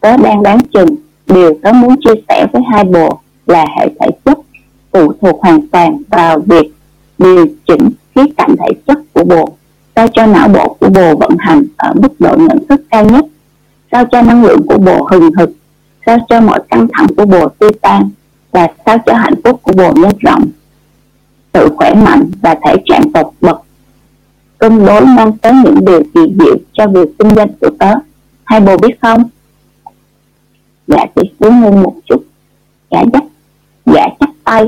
[0.00, 3.18] Tớ đang đáng chừng điều tớ muốn chia sẻ với hai bồ
[3.50, 4.38] là hệ thể chất
[4.92, 6.72] phụ thuộc hoàn toàn vào việc
[7.18, 9.48] điều chỉnh khía cạnh thể chất của bồ,
[9.96, 13.24] sao cho não bộ của bồ vận hành ở mức độ nhận thức cao nhất,
[13.92, 15.50] sao cho năng lượng của bồ hừng hực,
[16.06, 18.10] sao cho mọi căng thẳng của bồ tiêu tan,
[18.50, 20.44] và sao cho hạnh phúc của bồ nhân rộng,
[21.54, 23.62] sự khỏe mạnh và thể trạng tột bậc.
[24.58, 27.94] Cân đối mang tới những điều kỳ diệu cho việc kinh doanh của tớ.
[28.44, 29.22] Hai bồ biết không?
[30.86, 32.24] Dạ chỉ cứ ngưng một chút.
[32.90, 33.22] Dạ dắt
[33.86, 34.64] gã chắp tay.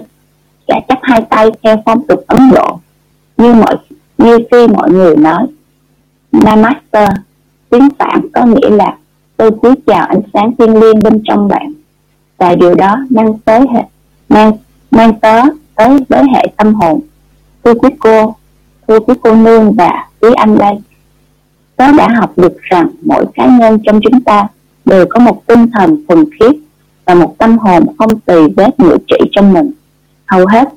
[0.68, 2.78] Gã chắp hai tay theo phong tục ấn độ.
[3.36, 3.76] Như mọi,
[4.18, 5.46] như khi mọi người nói
[6.32, 7.06] namaste
[7.70, 8.96] tiếng phạn có nghĩa là
[9.36, 11.72] tôi cúi chào ánh sáng thiên liêng bên trong bạn.
[12.38, 13.82] Và điều đó mang tới hệ,
[14.28, 14.52] mang
[14.90, 15.42] mang tới
[15.74, 17.00] tới với hệ tâm hồn.
[17.64, 18.34] Thưa quý cô,
[18.88, 20.74] thưa quý cô nương và quý anh đây,
[21.76, 24.48] tớ đã học được rằng mỗi cá nhân trong chúng ta
[24.84, 26.52] đều có một tinh thần thuần khiết
[27.04, 29.70] và một tâm hồn không tùy vết ngữ trị trong mình.
[30.26, 30.68] Hầu hết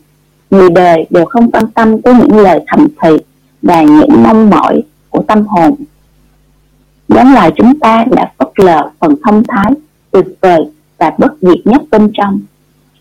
[0.51, 3.09] người đời đều không quan tâm tới những lời thầm thì
[3.61, 5.75] và những mong mỏi của tâm hồn.
[7.07, 9.71] Giống loài chúng ta đã phớt lờ phần thông thái,
[10.11, 10.59] tuyệt vời
[10.97, 12.39] và bất diệt nhất bên trong.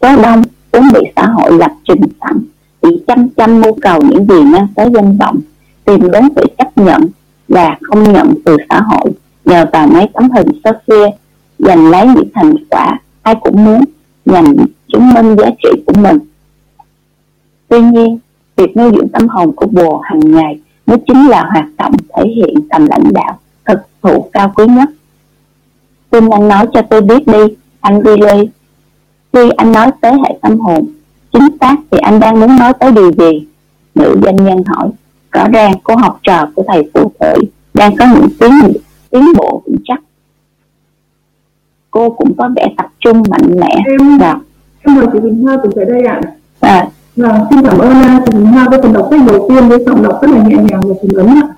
[0.02, 2.44] Số đông, vốn bị xã hội lập trình sẵn
[2.82, 5.40] chỉ chăm chăm mưu cầu những gì mang tới danh vọng,
[5.84, 7.06] tìm đến sự chấp nhận
[7.48, 9.12] và không nhận từ xã hội
[9.44, 11.10] nhờ vào mấy tấm hình sơ kia
[11.58, 13.84] giành lấy những thành quả ai cũng muốn
[14.24, 14.44] nhằm
[14.92, 16.18] chứng minh giá trị của mình.
[17.68, 18.18] Tuy nhiên,
[18.56, 22.22] việc nuôi dưỡng tâm hồn của bồ hàng ngày mới chính là hoạt động thể
[22.36, 24.88] hiện tầm lãnh đạo thực thụ cao quý nhất.
[26.12, 28.48] Xin anh nói cho tôi biết đi, anh Billy
[29.34, 30.84] khi anh nói tới hệ tâm hồn,
[31.32, 33.46] chính xác thì anh đang muốn nói tới điều gì?
[33.94, 34.88] Nữ doanh nhân hỏi.
[35.32, 38.72] Rõ ràng cô học trò của thầy phù thủy đang có những tiến
[39.10, 40.00] tiến bộ vững chắc
[41.94, 43.82] cô cũng có vẻ tập trung mạnh mẽ.
[43.86, 44.36] Em và
[44.80, 46.20] em mời chị Bình Hoa cùng tới đây ạ.
[46.60, 46.88] À.
[47.16, 47.92] vâng xin cảm ơn
[48.26, 50.56] chị Bình Hoa với phần đọc sách đầu tiên với giọng đọc rất là nhẹ
[50.56, 51.48] nhàng và trầm ấm ạ.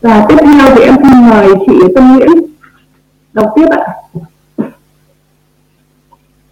[0.00, 2.28] Và tiếp theo thì em xin mời chị Tâm Nguyễn
[3.32, 3.86] đọc tiếp ạ.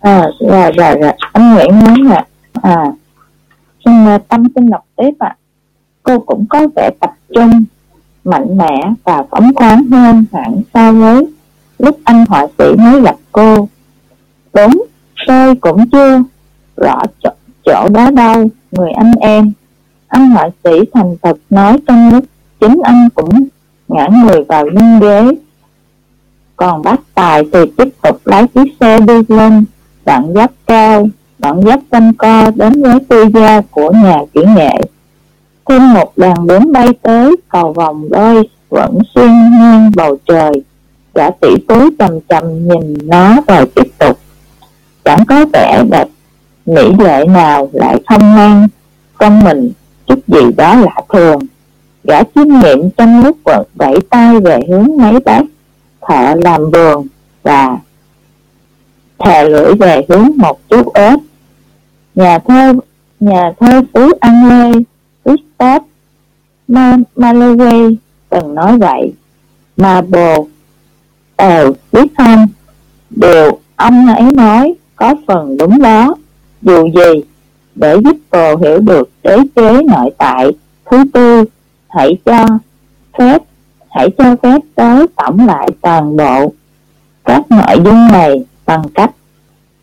[0.00, 1.12] À dạ dạ dạ.
[1.32, 2.24] Anh Nguyễn nói là
[2.62, 2.84] à
[3.84, 3.94] xin
[4.28, 5.36] tâm xin đọc tiếp ạ.
[6.02, 7.64] Cô cũng có vẻ tập trung
[8.24, 11.26] mạnh mẽ và phóng khoáng hơn hẳn so với
[11.78, 13.68] lúc anh họa sĩ mới gặp cô.
[14.54, 14.84] Đúng
[15.26, 16.22] tôi cũng chưa.
[16.76, 17.30] Rõ chỗ,
[17.64, 19.52] chỗ đó đâu người anh em.
[20.08, 22.24] Anh họa sĩ thành thật nói trong lúc
[22.60, 23.44] chính anh cũng
[23.88, 25.34] ngã người vào lưng ghế.
[26.56, 29.64] Còn bác tài thì tiếp tục lái chiếc xe đi lên.
[30.06, 34.80] Đoạn giáp cao đoạn giáp quanh co đến với tư gia của nhà kỹ nghệ.
[35.68, 40.52] Thêm một đoàn bướm bay tới cầu vòng đôi vẫn xuyên ngang bầu trời
[41.14, 44.18] gã tỷ phú chầm chầm nhìn nó rồi tiếp tục.
[45.04, 46.08] Chẳng có vẻ đẹp,
[46.66, 48.68] mỹ lệ nào lại không mang
[49.18, 49.70] trong mình,
[50.06, 51.38] chút gì đó lạ thường.
[52.04, 55.42] Gã chiêm nghiệm trong lúc quật vẫy tay về hướng mấy bác
[56.00, 57.06] thợ làm vườn
[57.42, 57.78] và
[59.18, 61.16] thè lưỡi về hướng một chút ớt
[62.14, 62.74] nhà thơ
[63.20, 64.80] nhà thơ phú an lê,
[65.24, 65.82] Gustav
[67.16, 67.96] Malloy
[68.28, 69.12] từng nói vậy.
[69.76, 70.48] Mà bồ
[71.38, 72.46] ờ biết không?
[73.10, 76.14] Điều ông ấy nói có phần đúng đó.
[76.62, 77.22] Dù gì,
[77.74, 80.50] để giúp cô hiểu được đế chế nội tại,
[80.90, 81.44] thứ tư,
[81.88, 82.46] hãy cho
[83.18, 83.42] phép,
[83.90, 86.52] hãy cho phép tới tổng lại toàn bộ
[87.24, 89.10] các nội dung này bằng cách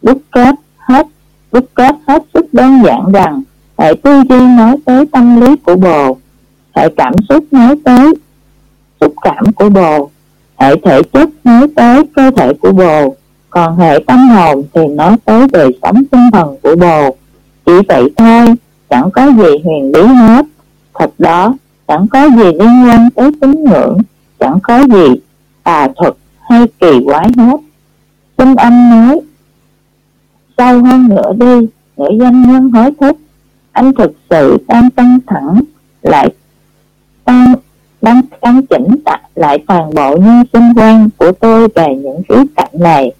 [0.02, 1.08] đúc kết hết,
[1.52, 3.44] đúc kết hết sức đơn giản rằng
[3.78, 6.18] hệ tư duy nói tới tâm lý của bồ,
[6.76, 8.13] hệ cảm xúc nói tới
[9.02, 10.10] xúc cảm của bồ
[10.58, 13.15] hệ thể chất nói tới cơ thể của bồ.
[13.50, 17.15] Còn hệ tâm hồn thì nói tới đời sống tinh thần của bồ.
[17.65, 18.56] Chỉ vậy thôi
[18.89, 20.46] chẳng có gì huyền bí hết.
[20.94, 21.54] Thật đó
[21.88, 23.98] chẳng có gì liên quan tới tín ngưỡng
[24.39, 25.22] chẳng có gì
[25.63, 27.58] tà thuật hay kỳ quái hết.
[28.38, 29.20] Kinh âm nói
[30.58, 33.18] Sâu hơn nữa đi Nữ doanh nhân hối thúc
[33.72, 35.62] Anh thực sự đang căng thẳng
[36.02, 36.30] Lại
[37.26, 37.56] đang,
[38.06, 38.88] đang cắn chỉnh
[39.36, 43.12] lại toàn bộ nhân sinh quan của tôi về những khía cạnh này.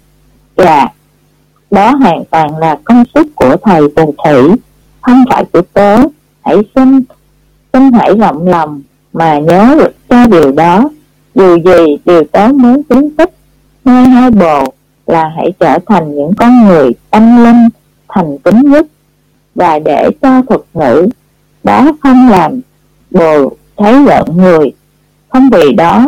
[0.56, 0.88] Và
[1.70, 4.56] đó hoàn toàn là công sức của thầy phù thủy.
[5.00, 5.96] Không phải của tớ.
[6.44, 7.00] Hãy xin
[7.72, 10.88] Xin hãy rộng lòng Mà nhớ được cho điều đó.
[11.34, 13.30] Dù gì, điều tớ muốn khuyến khích
[13.84, 14.64] Ngay hai bồ
[15.06, 17.68] là hãy trở thành những con người tâm linh
[18.08, 18.86] thành kính nhất
[19.54, 21.08] và để cho thuật ngữ
[21.64, 22.60] đó không làm
[23.10, 24.72] bồ thấy giận người,
[25.28, 26.06] không vì đó,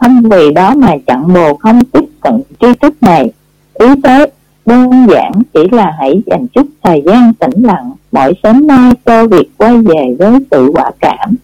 [0.00, 3.30] không vì đó mà chặn bồ không tiếp cận tri thức này.
[3.74, 4.30] Ý tế
[4.66, 9.26] đơn giản chỉ là hãy dành chút thời gian tĩnh lặng, mỗi sớm mai cho
[9.26, 11.34] việc quay về với sự quả cảm,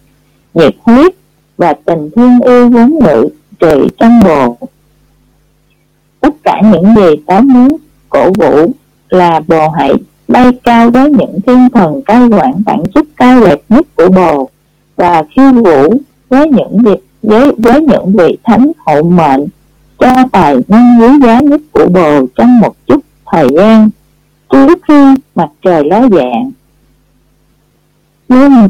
[0.53, 1.15] nhiệt huyết
[1.57, 3.27] và tình thương yêu vốn ngự
[3.59, 4.57] trị trong bồ.
[6.19, 7.67] Tất cả những gì tớ muốn,
[8.09, 8.71] cổ vũ,
[9.09, 9.93] là bồ hãy
[10.27, 14.49] bay cao với những thiên thần cai quản bản chất cao đẹp nhất của bồ
[14.99, 15.97] và khiêu vũ
[16.29, 19.47] với những việc với với những vị thánh hộ mệnh
[19.99, 23.89] cho tài năng quý giá nhất của bồ trong một chút thời gian,
[24.49, 26.51] trước khi mặt trời ló dạng.
[28.29, 28.69] Nhưng,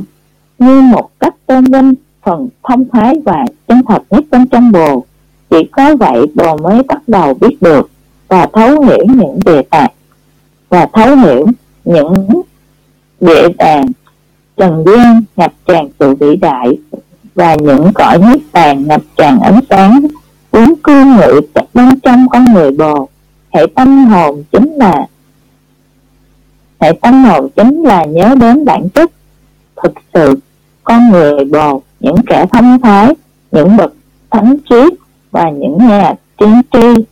[0.60, 5.06] như một cách tôn vinh phần thông thái và chân thật nhất bên trong bồ,
[5.50, 7.90] chỉ có vậy bồ mới bắt đầu biết được
[8.28, 9.94] và thấu hiểu những đề tài
[10.70, 11.48] và thấu hiểu
[11.86, 12.42] những
[13.20, 13.86] địa đàn
[14.60, 16.78] trần gian ngập tràn sự vĩ đại
[17.36, 20.08] và những cõi niết bàn, ngập tràn ánh sáng.
[20.52, 21.42] Cuốn cư ngự
[21.74, 23.10] bên trong con người bồ,
[23.54, 25.08] hệ tâm hồn chính là.
[26.80, 29.12] Hệ tâm hồn chính là nhớ đến bản chất.
[29.84, 30.36] Thực sự,
[30.84, 33.14] con người bồ, những kẻ thông thái,
[33.52, 33.94] những bậc
[34.30, 34.94] thánh triết
[35.32, 37.04] và những nhà tiên tri.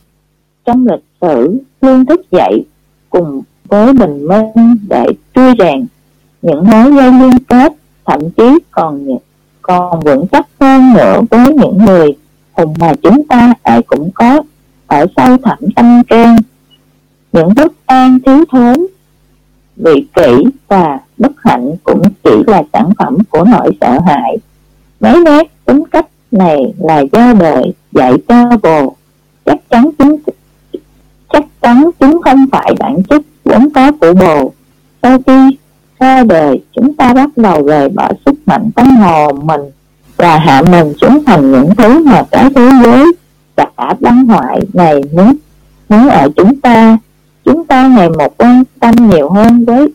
[0.64, 2.64] Trong lịch sử luôn thức dậy
[3.10, 5.86] cùng với bình minh để tươi rèn
[6.42, 7.72] những mối dây liên kết
[8.04, 9.06] thậm chí còn
[9.62, 12.16] còn vững chắc hơn nữa với những người
[12.52, 14.42] hùng mà chúng ta ai cũng có
[14.86, 16.36] ở sâu thẳm tâm can.
[17.32, 18.86] Những bất an thiếu thốn,
[19.76, 24.36] vị kỷ và bất hạnh cũng chỉ là sản phẩm của nỗi sợ hãi.
[25.00, 28.96] Mấy nét tính cách này là do đời dạy cho bồ.
[29.44, 30.18] Chắc chắn chúng
[31.32, 34.52] chắc chắn chúng không phải bản chất vốn có của bồ.
[35.02, 35.57] Sau khi
[36.00, 39.60] ra đời, chúng ta bắt đầu rời bỏ sức mạnh tâm hồn mình
[40.16, 43.04] và hạ mình xuống thành những thứ mà cái thế giới
[43.56, 45.36] và cả băng hoại này muốn
[45.88, 46.98] muốn ở chúng ta.
[47.44, 49.88] Chúng ta ngày một quan tâm nhiều hơn với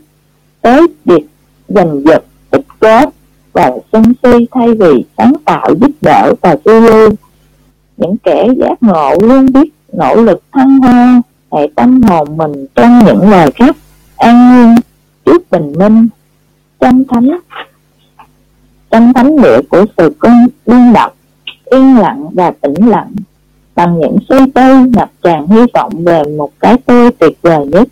[0.61, 1.27] tới việc
[1.67, 3.13] giành giật, tích góp
[3.53, 7.09] và sân si thay vì sáng tạo giúp đỡ và tư lưu.
[7.97, 13.05] Những kẻ giác ngộ luôn biết nỗ lực thăng hoa hệ tâm hồn mình trong
[13.05, 13.75] những lời khác
[14.17, 14.75] an nhiên
[15.25, 16.07] trước bình minh,
[16.79, 17.29] trong thánh
[18.91, 21.15] trong thánh địa của sự cung liên độc
[21.65, 23.11] yên lặng và tĩnh lặng,
[23.75, 27.87] bằng những suy tư, ngập tràn hy vọng về một cái tôi tuyệt vời nhất,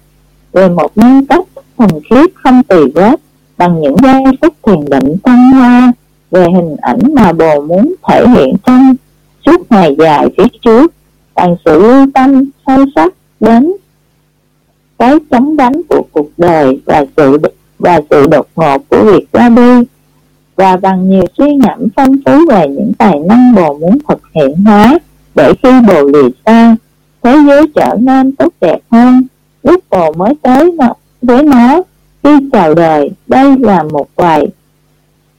[0.53, 1.45] về một nhân cách
[1.77, 3.15] thuần khiết không tùy vết,
[3.57, 5.91] bằng những giây phút thiền định thăng hoa,
[6.31, 8.95] về hình ảnh mà bồ muốn thể hiện trong
[9.45, 10.93] suốt ngày dài phía trước,
[11.35, 13.71] bằng sự lưu tâm sâu sắc đến
[15.01, 17.37] cái chống đánh của cuộc đời và sự
[17.79, 19.83] và sự đột ngột của việc ra đi.
[20.55, 24.55] Và bằng nhiều suy ngẫm phong phú về những tài năng bồ muốn thực hiện
[24.65, 24.99] hóa
[25.35, 26.75] để khi bồ lìa xa
[27.23, 29.23] thế giới trở nên tốt đẹp hơn.
[29.63, 31.81] Lúc bồ mới tới nó, với nó
[32.23, 34.47] khi chào đời đây là một vài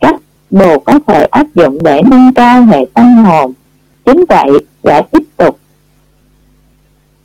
[0.01, 0.17] cách
[0.51, 3.53] bồ có thể áp dụng để nâng cao hệ tâm hồn.
[4.05, 4.51] Chính vậy
[4.83, 5.59] đã tiếp tục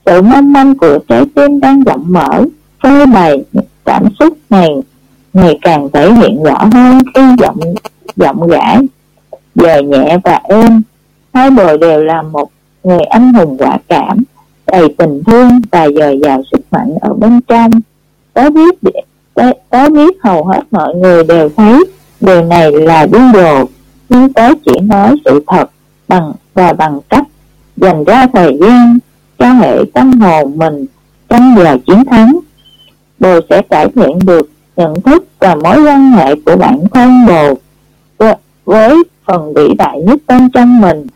[0.08, 2.44] sự mong manh của trái tim đang rộng mở,
[2.84, 3.44] phơi bày
[3.86, 4.70] cảm xúc này,
[5.34, 7.60] ngày càng thể hiện rõ hơn khi giọng
[8.16, 8.76] giọng gã
[9.56, 10.82] dời nhẹ và êm.
[11.34, 12.50] Hai bồi đều là một
[12.84, 14.24] người anh hùng quả cảm,
[14.68, 17.72] đầy tình thương và dồi dào sức mạnh ở bên trong.
[18.34, 18.76] Có biết
[19.70, 21.86] có biết hầu hết mọi người đều thấy
[22.22, 23.66] điều này là điên đồ,
[24.10, 25.70] nhưng tớ chỉ nói sự thật
[26.08, 27.28] bằng, và bằng cách
[27.78, 28.98] dành ra thời gian
[29.40, 30.86] cho hệ tâm hồn mình
[31.30, 32.40] trong giờ chiến thắng.
[33.20, 37.54] Bồ sẽ cải thiện được nhận thức và mối quan hệ của bản thân bồ
[38.66, 38.96] với
[39.26, 41.08] phần vĩ đại nhất bên trong mình,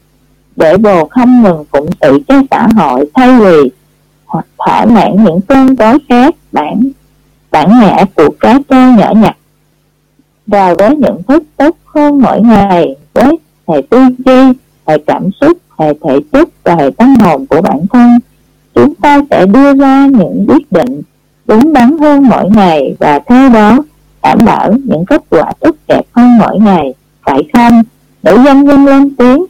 [0.56, 3.72] để bồ không ngừng phụng sự cho xã hội thay vì
[4.26, 6.82] hoặc thỏa mãn những cơn đói khác bản
[7.52, 9.38] bản ngã của cá trâu nhỏ nhặt.
[10.48, 14.54] Và với nhận thức tốt hơn mỗi ngày, với hệ tư duy
[14.88, 18.20] hệ cảm xúc hệ thể chất và hệ tâm hồn của bản thân.
[18.76, 21.02] Chúng ta sẽ đưa ra những quyết định
[21.46, 23.78] đúng đắn hơn mỗi ngày và theo đó
[24.24, 26.94] đảm bảo những kết quả tốt đẹp hơn mỗi ngày.
[27.22, 27.84] Phải không?
[28.24, 29.46] Nữ doanh nhân lên tiếng,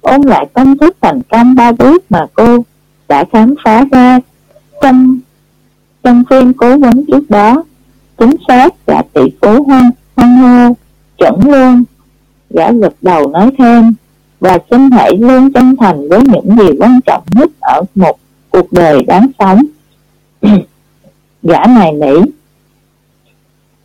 [0.00, 2.64] ôn lại công thức thành công ba bước mà cô
[3.08, 4.20] đã khám phá ra
[4.82, 5.18] trong
[6.02, 7.64] trong phim cố vấn trước đó.
[8.18, 10.76] Chính xác là tỷ phú hoang hoang hô,
[11.18, 11.84] chuẩn luôn.
[12.50, 13.94] Gã gật đầu nói thêm
[14.40, 18.18] và xin hãy luôn chân thành với những gì quan trọng nhất ở một
[18.50, 19.62] cuộc đời đáng sống.
[21.42, 22.20] Gã này nỉ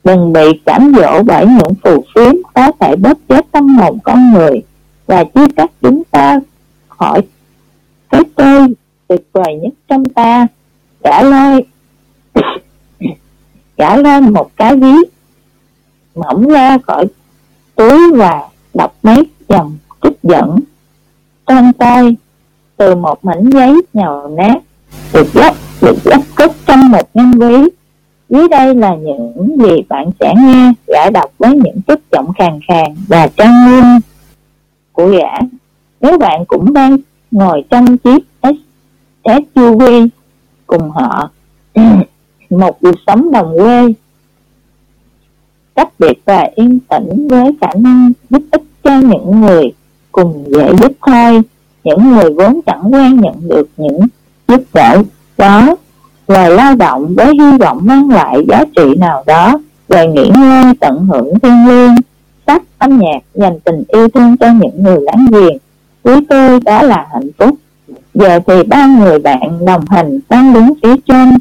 [0.04, 4.34] đừng bị cảm dỗ bởi những phù phiếm có thể bóp chết tâm hồn con
[4.34, 4.62] người
[5.08, 6.40] và chia cắt chúng ta
[6.88, 7.22] khỏi
[8.10, 8.68] cái tôi
[9.08, 10.48] tuyệt vời nhất trong ta.
[11.04, 11.66] Gã lôi,
[13.78, 14.94] gã lên một cái ví
[16.16, 17.06] mỏng ra khỏi
[17.76, 19.78] túi và đọc mấy dòng
[20.24, 20.60] dẫn
[21.48, 22.16] trong tay
[22.78, 24.58] từ một mảnh giấy nhàu nát
[25.14, 27.70] được lắp được lắp cất trong một ngăn ví.
[28.30, 32.60] Dưới đây là những gì bạn sẽ nghe gã đọc với những chất giọng khàn
[32.68, 33.86] khàn và trang nghiêm
[34.92, 35.40] của gã.
[36.02, 36.98] Nếu bạn cũng đang
[37.32, 38.26] ngồi trong chiếc
[39.24, 39.84] SUV
[40.68, 41.30] cùng họ,
[42.50, 43.94] một cuộc sống đồng quê
[45.76, 49.72] cách biệt và yên tĩnh với khả năng giúp ích cho những người
[50.12, 51.42] cùng dễ giúp thôi.
[51.84, 54.02] Những người vốn chẳng quen nhận được những
[54.48, 55.02] giúp đỡ
[55.38, 55.76] đó.
[56.28, 59.60] Lời lao động với hy vọng mang lại giá trị nào đó.
[59.88, 61.96] Về nghỉ ngơi tận hưởng thiên nhiên
[62.48, 65.58] sách, âm nhạc dành tình yêu thương cho những người láng giềng.
[66.04, 67.56] Với tôi đó là hạnh phúc.
[68.14, 71.38] Giờ thì ba người bạn đồng hành đang đứng phía trên.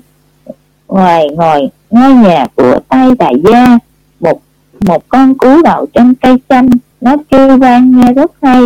[0.89, 3.79] Ngoài ngồi, ngôi nhà của tay đại gia.
[4.21, 4.41] Một
[4.81, 6.69] một con cú đậu trên cây chanh
[7.01, 8.63] nó kêu vang nghe rất hay.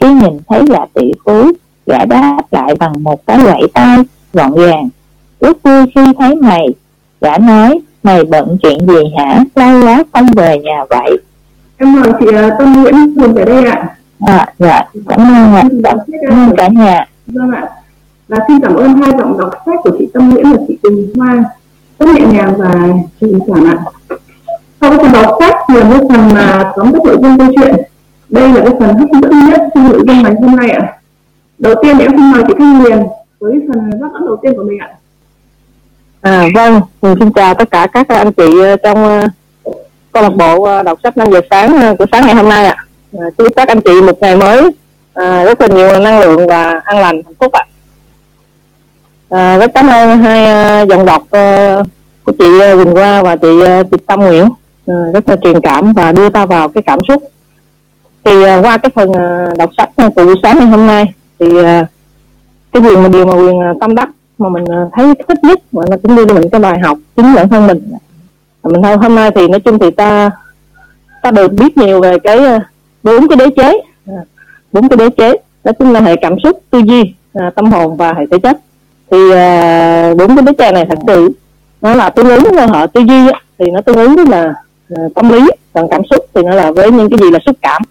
[0.00, 1.50] Khi nhìn thấy gã tỷ phú
[1.86, 3.98] gã đáp lại bằng một cái gãy tay
[4.32, 4.88] gọn gàng.
[5.40, 6.66] Rất vui khi thấy mày
[7.20, 9.44] gã nói mày bận chuyện gì hả?
[9.54, 11.18] Lâu quá không về nhà vậy.
[11.78, 13.96] Em mời chị ờ, Tâm Nguyễn cùng về đây ạ.
[14.20, 15.62] À dạ cảm ơn ạ.
[15.82, 15.98] Cảm
[16.30, 17.06] ơn cả nhà.
[17.26, 17.68] vâng ạ.
[18.28, 21.14] Và xin cảm ơn hai giọng đọc sách của chị Tâm Nguyễn và chị Quỳnh
[21.16, 21.44] Hoa.
[21.98, 22.72] Rất nhẹ nhàng và
[23.20, 23.76] truyền cảm ạ
[24.80, 27.74] sau phần đọc sách là cái phần mà tóm tắt nội dung câu chuyện
[28.28, 30.92] đây là cái phần hấp dẫn nhất trong nội dung ngày hôm nay ạ
[31.58, 32.98] đầu tiên em xin mời chị Thanh Huyền
[33.40, 34.88] với phần rất dẫn đầu tiên của mình ạ
[36.20, 39.28] À vâng, xin chào tất cả các anh chị à, trong à,
[40.12, 42.76] câu lạc bộ à, đọc sách 5 giờ sáng của sáng ngày hôm nay ạ.
[43.18, 43.24] À.
[43.38, 44.70] chúc các anh chị một ngày mới
[45.16, 47.64] rất là nhiều năng lượng và an lành hạnh phúc ạ.
[49.30, 51.22] À, rất cảm ơn hai dòng đọc
[52.24, 53.48] của chị Quỳnh Hoa và chị
[53.90, 54.48] chị Tâm Nguyễn
[54.86, 57.22] Ừ, rất là truyền cảm và đưa ta vào cái cảm xúc.
[58.24, 61.04] Thì à, qua cái phần à, đọc sách của buổi sáng ngày hôm nay,
[61.38, 61.86] thì à,
[62.72, 65.96] cái điều mà điều mà quyền tâm đắc mà mình thấy thích nhất mà nó
[66.02, 67.92] cũng đưa cho mình cái bài học chính bản thân mình.
[68.62, 70.30] Mình thôi hôm nay thì nói chung thì ta
[71.22, 72.38] ta được biết nhiều về cái
[73.02, 73.80] bốn cái đế chế.
[74.72, 77.14] Bốn cái đế chế, đó chính là hệ cảm xúc, tư duy
[77.54, 78.58] tâm hồn và hệ thể chất.
[79.10, 79.18] Thì
[80.18, 81.30] bốn cái đế chế này thật sự
[81.80, 83.20] nó là tương ứng với họ tư duy
[83.58, 84.54] thì nó tương ứng với là
[84.90, 85.40] Ờ, tâm lý
[85.72, 87.82] còn cảm xúc thì nó là với những cái gì là xúc cảm.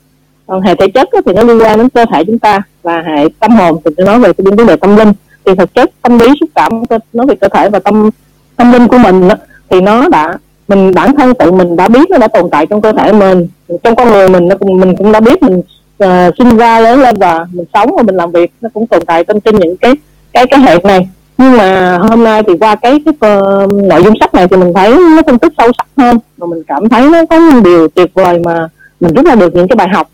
[0.47, 3.27] Còn hệ thể chất thì nó liên quan đến cơ thể chúng ta và hệ
[3.39, 5.13] tâm hồn thì nó nói về cái vấn đề tâm linh.
[5.45, 8.10] Thì thực chất tâm lý xúc cảm nói về cơ thể và tâm
[8.55, 9.29] tâm linh của mình
[9.69, 12.81] thì nó đã mình bản thân tự mình đã biết nó đã tồn tại trong
[12.81, 13.47] cơ thể mình.
[13.84, 15.62] Trong con người mình nó cũng mình cũng đã biết mình
[16.04, 19.06] uh, sinh ra lớn lên và mình sống và mình làm việc nó cũng tồn
[19.06, 19.93] tại trong trên những cái
[20.33, 24.13] cái cái hệ này nhưng mà hôm nay thì qua cái cái uh, nội dung
[24.19, 26.19] sách này thì mình thấy nó phân tích sâu sắc hơn.
[26.38, 28.67] Và mình cảm thấy nó có những điều tuyệt vời mà
[29.00, 30.10] mình rút ra được những cái bài học.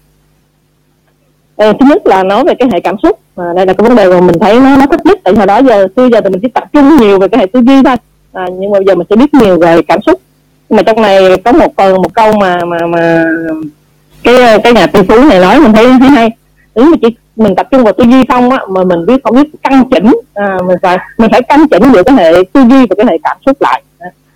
[1.56, 3.20] Ờ, thứ nhất là nói về cái hệ cảm xúc.
[3.36, 5.20] À, đây là cái vấn đề mà mình thấy nó nó thích nhất.
[5.24, 7.46] Tại hồi đó giờ xưa giờ thì mình chỉ tập trung nhiều về cái hệ
[7.46, 7.96] tư duy thôi.
[8.34, 10.22] À, nhưng mà giờ mình sẽ biết nhiều về cảm xúc.
[10.70, 13.26] Nhưng mà trong này có một phần một câu mà mà mà
[14.24, 16.30] cái ờ, cái nhà tư phú này nói mình thấy thấy hay.
[16.76, 17.08] Nếu mà chỉ
[17.44, 20.12] mình tập trung vào tư duy không á mà mình biết không biết căn chỉnh
[20.34, 23.18] à, mình phải mình phải căn chỉnh được cái hệ tư duy và cái hệ
[23.24, 23.84] cảm xúc lại.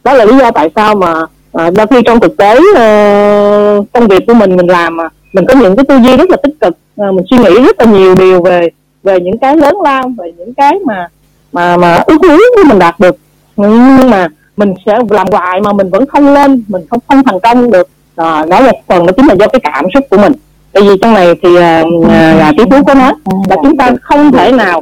[0.04, 1.14] Đó là lý do tại sao mà
[1.54, 5.46] à, đôi khi trong thực tế uh, công việc của mình mình làm mà mình
[5.48, 7.86] có những cái tư duy rất là tích cực à, mình suy nghĩ rất là
[7.86, 8.70] nhiều điều về
[9.04, 11.08] về những cái lớn lao về những cái mà
[11.52, 13.18] mà mà ước muốn của mình đạt được.
[13.58, 14.28] Nhưng mà
[14.58, 17.88] mình sẽ làm hoài mà mình vẫn không lên mình không không thành công được.
[18.16, 20.34] À, đó một phần đó chính là do cái cảm xúc của mình
[20.76, 23.14] tại vì trong này thì à, à, là tỷ phú có nói
[23.50, 24.82] là chúng ta không thể nào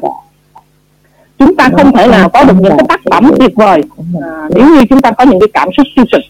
[1.39, 3.82] chúng ta không thể nào có được những cái tác phẩm tuyệt vời.
[4.22, 6.22] À, nếu như chúng ta có những cái cảm xúc tiêu cực.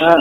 [0.00, 0.16] À.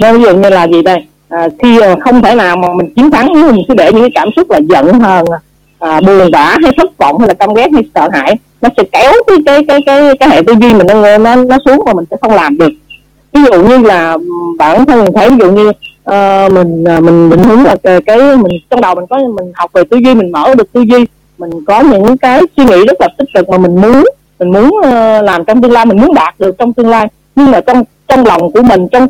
[0.00, 1.04] rồi ví dụ như là gì đây?
[1.28, 4.02] À, khi à, không thể nào mà mình chiến thắng nếu mình cứ để những
[4.02, 5.24] cái cảm xúc là giận hờn
[5.78, 8.82] à, buồn bã hay thất vọng hay là căm ghét hay sợ hãi nó sẽ
[8.92, 11.92] kéo cái cái cái cái cái hệ tư duy mình nó nó nó xuống mà
[11.92, 12.72] mình sẽ không làm được.
[13.32, 14.16] Ví dụ như là
[14.58, 15.72] bản thân mình thấy ví dụ như
[16.10, 19.52] uh, mình uh, mình định hướng là cái, cái mình trong đầu mình có mình
[19.54, 21.06] học về tư duy mình mở được tư duy.
[21.38, 24.04] Mình có những cái suy nghĩ rất là tích cực mà mình muốn
[24.38, 27.08] mình muốn uh, làm trong tương lai mình muốn đạt được trong tương lai.
[27.36, 29.08] Nhưng mà trong trong lòng của mình trong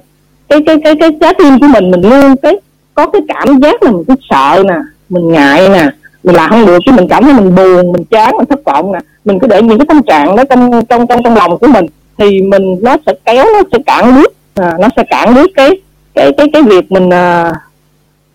[0.49, 2.57] cái cái cái cái trái tim của mình mình luôn cái
[2.95, 4.74] có cái cảm giác là mình cứ sợ nè
[5.09, 5.90] mình ngại nè
[6.24, 8.93] mình làm không được chứ mình cảm thấy mình buồn mình chán mình thất vọng
[8.93, 8.99] nè.
[9.24, 11.86] Mình cứ để những cái tâm trạng đó trong trong trong trong lòng của mình
[12.18, 15.70] thì mình nó sẽ kéo nó sẽ cản bước à, nó sẽ cản bước cái
[16.14, 17.52] cái cái cái việc mình à,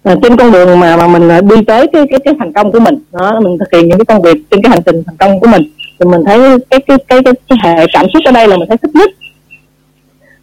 [0.04, 2.72] à, trên con đường mà mà mình à, đi tới cái cái cái thành công
[2.72, 2.96] của mình.
[3.12, 5.48] Đó mình thực hiện những cái công việc trên cái hành trình thành công của
[5.48, 5.62] mình.
[6.00, 8.68] Thì mình thấy cái cái cái cái, cái hệ cảm xúc ở đây là mình
[8.68, 9.10] thấy thích nhất.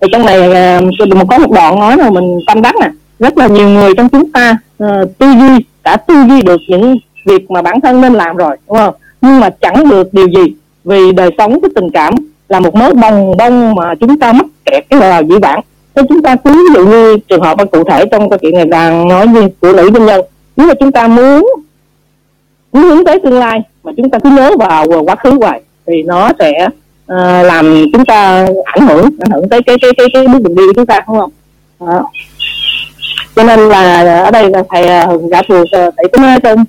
[0.01, 0.81] Thì trong này à,
[1.15, 2.91] một có một đoạn nói là mình tâm đắc nè.
[3.19, 6.97] Rất là nhiều người trong chúng ta uh, tư duy đã tư duy được những
[7.27, 8.95] việc mà bản thân nên làm rồi đúng không?
[9.21, 10.55] Nhưng mà chẳng được điều gì
[10.85, 12.15] vì đời sống cái tình cảm
[12.49, 15.61] là một mớ bong bông mà chúng ta mắc kẹt cái vào dĩ vãng
[15.95, 18.65] thế chúng ta cứ ví dụ như trường hợp cụ thể trong câu chuyện này
[18.65, 20.21] đang nói như của nữ doanh nhân.
[20.57, 21.47] Nếu mà chúng ta muốn
[22.73, 26.03] muốn hướng tới tương lai mà chúng ta cứ nhớ vào quá khứ hoài thì
[26.03, 26.67] nó sẽ
[27.13, 30.55] uh, làm chúng ta ảnh hưởng ảnh hưởng tới cái cái cái cái bước đường
[30.55, 31.31] đi của chúng ta đúng không?
[31.81, 32.11] Đó.
[33.37, 36.65] cho nên là ở đây là thầy ờ, gã phù ờ, thầy có nói trong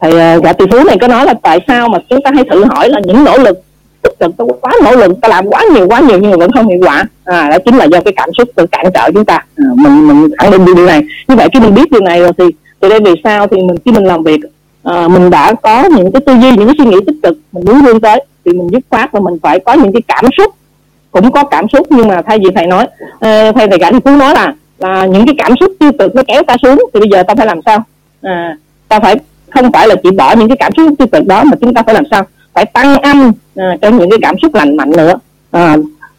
[0.00, 0.12] thầy
[0.44, 2.88] giả tỷ phú này có nói là tại sao mà chúng ta hay thử hỏi
[2.88, 3.62] là những nỗ lực
[4.06, 6.52] tích cực ta quá nỗ lực ta làm quá nhiều quá nhiều nhưng mà vẫn
[6.52, 7.04] không hiệu quả.
[7.24, 9.34] À đó chính là do cái cảm xúc tự cản trở chúng ta.
[9.56, 11.00] À, mình mình khẳng định điều này.
[11.28, 12.44] Như vậy khi mình biết điều này rồi thì
[12.80, 14.40] từ đây về sau thì mình khi mình làm việc
[14.82, 17.64] à, mình đã có những cái tư duy những cái suy nghĩ tích cực mình
[17.64, 20.54] muốn vươn tới thì mình dứt khoát và mình phải có những cái cảm xúc.
[21.10, 24.10] Cũng có cảm xúc nhưng mà thay vì thầy nói uh, thầy thầy cảnh phú
[24.16, 27.08] nói là là những cái cảm xúc tiêu cực nó kéo ta xuống thì bây
[27.12, 27.84] giờ ta phải làm sao?
[28.22, 28.56] À,
[28.88, 29.16] ta phải
[29.50, 31.82] không phải là chỉ bỏ những cái cảm xúc tiêu cực đó mà chúng ta
[31.86, 32.24] phải làm sao?
[32.56, 35.14] Phải tăng âm à, cho những cái cảm xúc lành mạnh nữa.
[35.50, 35.76] À,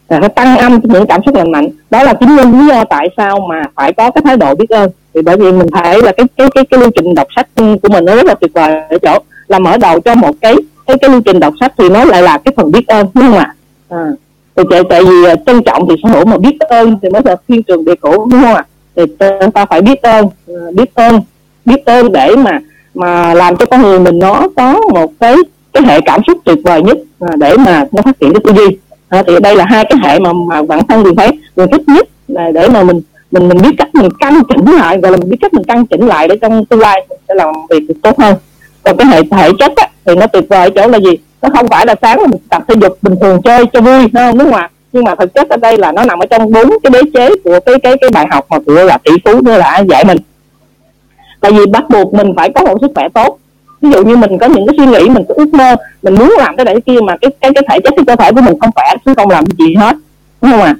[0.08, 1.68] à, phải tăng âm cho những cảm xúc lành mạnh.
[1.90, 4.70] Đó là chính nguyên lý do tại sao mà phải có cái thái độ biết
[4.70, 4.90] ơn.
[5.14, 7.88] Thì bởi vì mình thấy là cái cái cái cái lưu trình đọc sách của
[7.88, 9.18] mình nó rất là tuyệt vời ở chỗ
[9.48, 10.54] là mở đầu cho một cái
[10.86, 13.24] cái cái lưu trình đọc sách thì nó lại là cái phần biết ơn đúng
[13.24, 13.54] không ạ?
[13.88, 14.06] À,
[14.56, 17.22] thì tại, tại vì à, trân trọng thì sở hữu mà biết ơn thì mới
[17.24, 18.64] là thiên trường địa cũ đúng không ạ?
[18.96, 19.02] Thì
[19.54, 21.20] ta phải biết ơn à, biết ơn
[21.64, 22.58] biết ơn để mà
[22.94, 25.36] mà làm cho con người mình nó có một cái
[25.78, 28.52] cái hệ cảm xúc tuyệt vời nhất à, để mà nó phát triển cái tư
[28.52, 28.76] duy.
[29.08, 31.82] À, thì đây là hai cái hệ mà mà bản thân mình thấy mình thích
[31.86, 33.00] nhất là để mà mình
[33.30, 35.86] mình mình biết cách mình căn chỉnh lại và là mình biết cách mình căn
[35.86, 38.34] chỉnh lại để trong tương lai mình sẽ làm việc được tốt hơn.
[38.82, 41.18] Còn cái hệ thể chất á, thì nó tuyệt vời ở chỗ là gì?
[41.42, 44.38] Nó không phải là sáng mình tập thể dục bình thường chơi cho vui không?
[44.38, 44.70] Đúng không ạ?
[44.92, 47.30] Nhưng mà thực chất ở đây là nó nằm ở trong bốn cái đế chế
[47.44, 50.18] của cái cái cái bài học mà của là tỷ phú nữa là dạy mình.
[51.40, 53.38] Tại vì bắt buộc mình phải có một sức khỏe tốt
[53.80, 56.34] ví dụ như mình có những cái suy nghĩ mình có ước mơ mình muốn
[56.38, 58.40] làm cái này cái kia mà cái cái cái thể chất cái cơ thể của
[58.40, 59.96] mình không khỏe chứ không làm gì hết.
[60.42, 60.74] Đúng không ạ?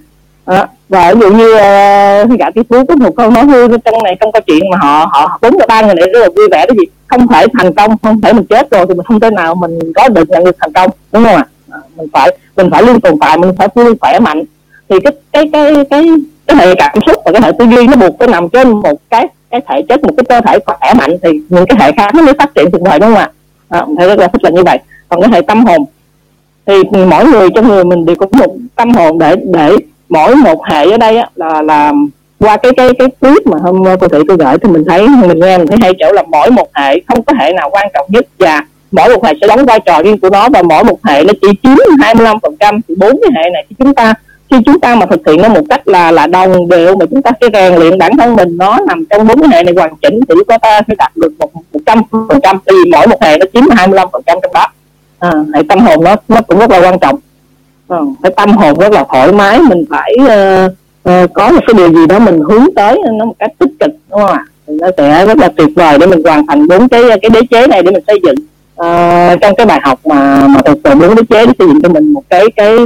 [0.44, 0.66] À?
[0.88, 4.02] và ví dụ như ờ, uh, gã tỷ phú có một câu nói vui trong
[4.04, 6.66] này trong câu chuyện mà họ họ bốn ba người này rất là vui vẻ
[6.66, 6.84] cái gì?
[7.06, 9.78] Không thể thành công không thể mình chết rồi thì mình không thể nào mình
[9.94, 10.90] có được nhận được thành công.
[11.12, 11.46] Đúng không ạ?
[11.70, 11.78] À?
[11.96, 14.42] mình phải mình phải luôn tồn tại mình phải luôn khỏe mạnh.
[14.88, 16.08] Thì cái cái cái cái
[16.48, 19.00] cái hệ cảm xúc và cái hệ tư duy nó buộc phải nằm trên một
[19.10, 22.14] cái cái thể chất một cái cơ thể khỏe mạnh thì những cái hệ khác
[22.14, 23.30] nó mới phát triển tuyệt vời đúng không ạ?
[23.68, 24.78] À, thấy rất là thích là như vậy.
[25.08, 25.84] Còn cái hệ tâm hồn
[26.66, 26.74] thì
[27.10, 29.76] mỗi người trong người mình đều có một tâm hồn để để
[30.08, 31.92] mỗi một hệ ở đây á, là là
[32.38, 35.40] qua cái cái cái clip mà hôm cô thị tôi gửi thì mình thấy mình
[35.40, 38.06] nghe mình thấy hay chỗ là mỗi một hệ không có hệ nào quan trọng
[38.08, 41.04] nhất và mỗi một hệ sẽ đóng vai trò riêng của nó và mỗi một
[41.04, 44.14] hệ nó chỉ chiếm 25 phần trăm thì bốn cái hệ này thì chúng ta
[44.50, 47.22] khi chúng ta mà thực hiện nó một cách là là đồng đều mà chúng
[47.22, 49.96] ta sẽ rèn luyện bản thân mình nó nằm trong bốn cái hệ này hoàn
[49.96, 53.22] chỉnh thì chúng ta sẽ đạt được một một trăm phần trăm vì mỗi một
[53.22, 54.66] hệ nó chiếm 25 phần trăm trong đó.
[55.18, 57.18] À, hệ tâm hồn nó nó cũng rất là quan trọng.
[57.88, 60.72] À, cái tâm hồn rất là thoải mái mình phải uh,
[61.08, 63.90] uh, có một cái điều gì đó mình hướng tới nó một cách tích cực
[64.10, 64.44] đúng không ạ?
[64.66, 67.66] Nó sẽ rất là tuyệt vời để mình hoàn thành bốn cái cái đế chế
[67.66, 68.36] này để mình xây dựng
[68.80, 71.82] uh, trong cái bài học mà mà thực sự bốn đế chế để xây dựng
[71.82, 72.76] cho mình một cái cái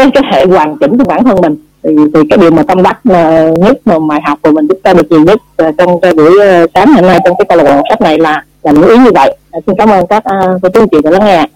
[0.00, 2.82] cái cái hệ hoàn chỉnh của bản thân mình thì, thì cái điều mà tâm
[2.82, 6.00] đắc mà nhất mà bài học của mình chúng ta được nhiều nhất ờ, trong
[6.00, 8.44] cái buổi ờ, sáng ngày hôm nay trong cái câu lạc bộ sách này là
[8.62, 10.22] là những ý như vậy à, xin cảm ơn các
[10.62, 11.46] cô chú chị đã lắng nghe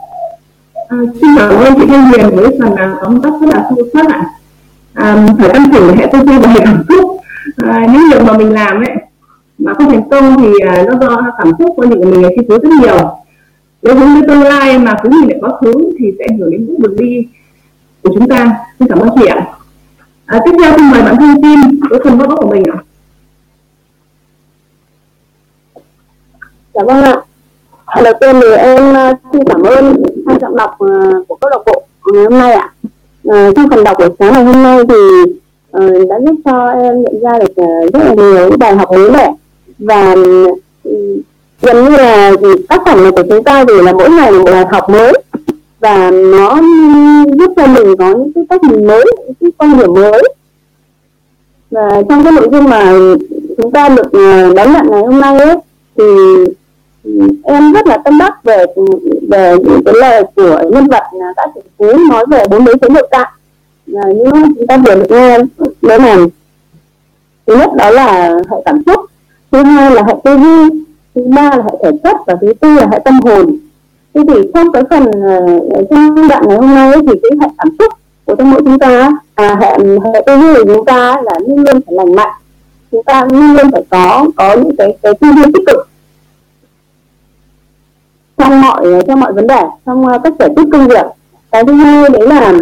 [0.88, 4.06] À, xin cảm ơn chị Thanh Huyền với phần tóm tắt rất là sâu sắc
[4.12, 4.24] ạ.
[4.94, 7.16] À, phải tăng thủ hệ tư duy và hệ cảm xúc.
[7.56, 8.94] À, những việc mà mình làm ấy
[9.58, 12.58] mà không thành công thì à, nó do cảm xúc của những mình chi phối
[12.58, 13.10] rất nhiều.
[13.82, 16.50] Nếu hướng đến tương lai mà cứ nhìn lại quá khứ thì sẽ ảnh hưởng
[16.50, 17.26] đến bước đường đi
[18.04, 18.58] của chúng ta.
[18.78, 19.46] Xin cảm ơn chị ạ.
[20.26, 22.78] À, tiếp theo xin mời bạn thông tin với phần góp của mình ạ.
[26.74, 27.16] Dạ vâng ạ.
[28.04, 31.58] Đầu tiên thì em ờ, xin cảm ơn hai giọng đọc ờ, của câu lạc
[31.66, 31.82] bộ
[32.12, 32.72] ngày hôm nay ạ.
[33.28, 35.32] à, trong phần đọc của sáng ngày hôm nay thì
[35.76, 39.10] uh, đã giúp cho em nhận ra được rất là nhiều những bài học mới
[39.10, 39.32] mẻ
[39.78, 40.14] và
[40.82, 41.20] ừ,
[41.62, 42.32] gần như là
[42.68, 45.12] tác phẩm này của chúng ta thì là mỗi ngày một bài học mới
[45.84, 46.60] và nó
[47.38, 50.22] giúp cho mình có những cái cách nhìn mới, những cái quan điểm mới.
[51.70, 52.92] Và trong cái nội dung mà
[53.56, 55.56] chúng ta được ờ, đón nhận ngày hôm nay ấy
[55.96, 56.04] thì
[57.04, 57.10] ừ,
[57.42, 58.84] em rất là tâm đắc về ừ,
[59.30, 61.02] về những cái lời của nhân vật
[61.36, 63.30] đã Trần Phú nói về bốn đối chế nội tại
[63.94, 65.38] à, như chúng ta vừa được nghe
[65.82, 66.18] đó là
[67.46, 69.00] thứ nhất đó là hệ cảm xúc
[69.52, 72.74] thứ hai là hệ tư duy thứ ba là hệ thể chất và thứ tư
[72.74, 73.58] là hệ tâm hồn
[74.14, 75.40] thế thì trong cái phần ờ,
[75.90, 77.92] trong đoạn ngày hôm nay thì cái hệ cảm xúc
[78.24, 79.78] của trong mỗi chúng ta à, hệ
[80.14, 82.32] hệ tư duy của chúng ta là luôn luôn phải lành mạnh.
[82.92, 85.88] Chúng ta luôn luôn phải có có những cái cái tư duy tích cực.
[88.36, 91.06] Trong mọi trong mọi vấn đề trong uh, các giải quyết công việc.
[91.50, 92.52] Cái thứ hai đấy là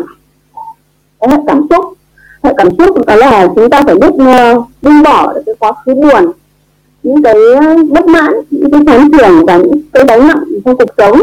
[1.20, 1.84] cái hệ cảm xúc.
[2.42, 5.94] Hệ cảm xúc đó là chúng ta phải biết uh, buông bỏ cái quá khứ
[5.94, 6.32] buồn
[7.02, 7.34] những cái
[7.88, 11.22] bất mãn những cái chán trường và những cái đánh nặng trong cuộc sống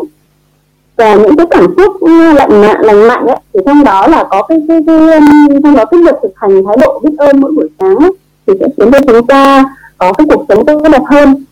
[1.00, 4.24] và những cái cảm xúc ừ, lạnh mạnh lành mạnh ấy thì trong đó là
[4.30, 7.40] có cái cái, cái, um, trong đó cái việc thực hành thái độ biết ơn
[7.40, 8.12] mỗi buổi sáng ấy,
[8.48, 9.66] thì sẽ khiến cho chúng ta
[9.98, 11.44] có cái cuộc sống tốt đẹp hơn.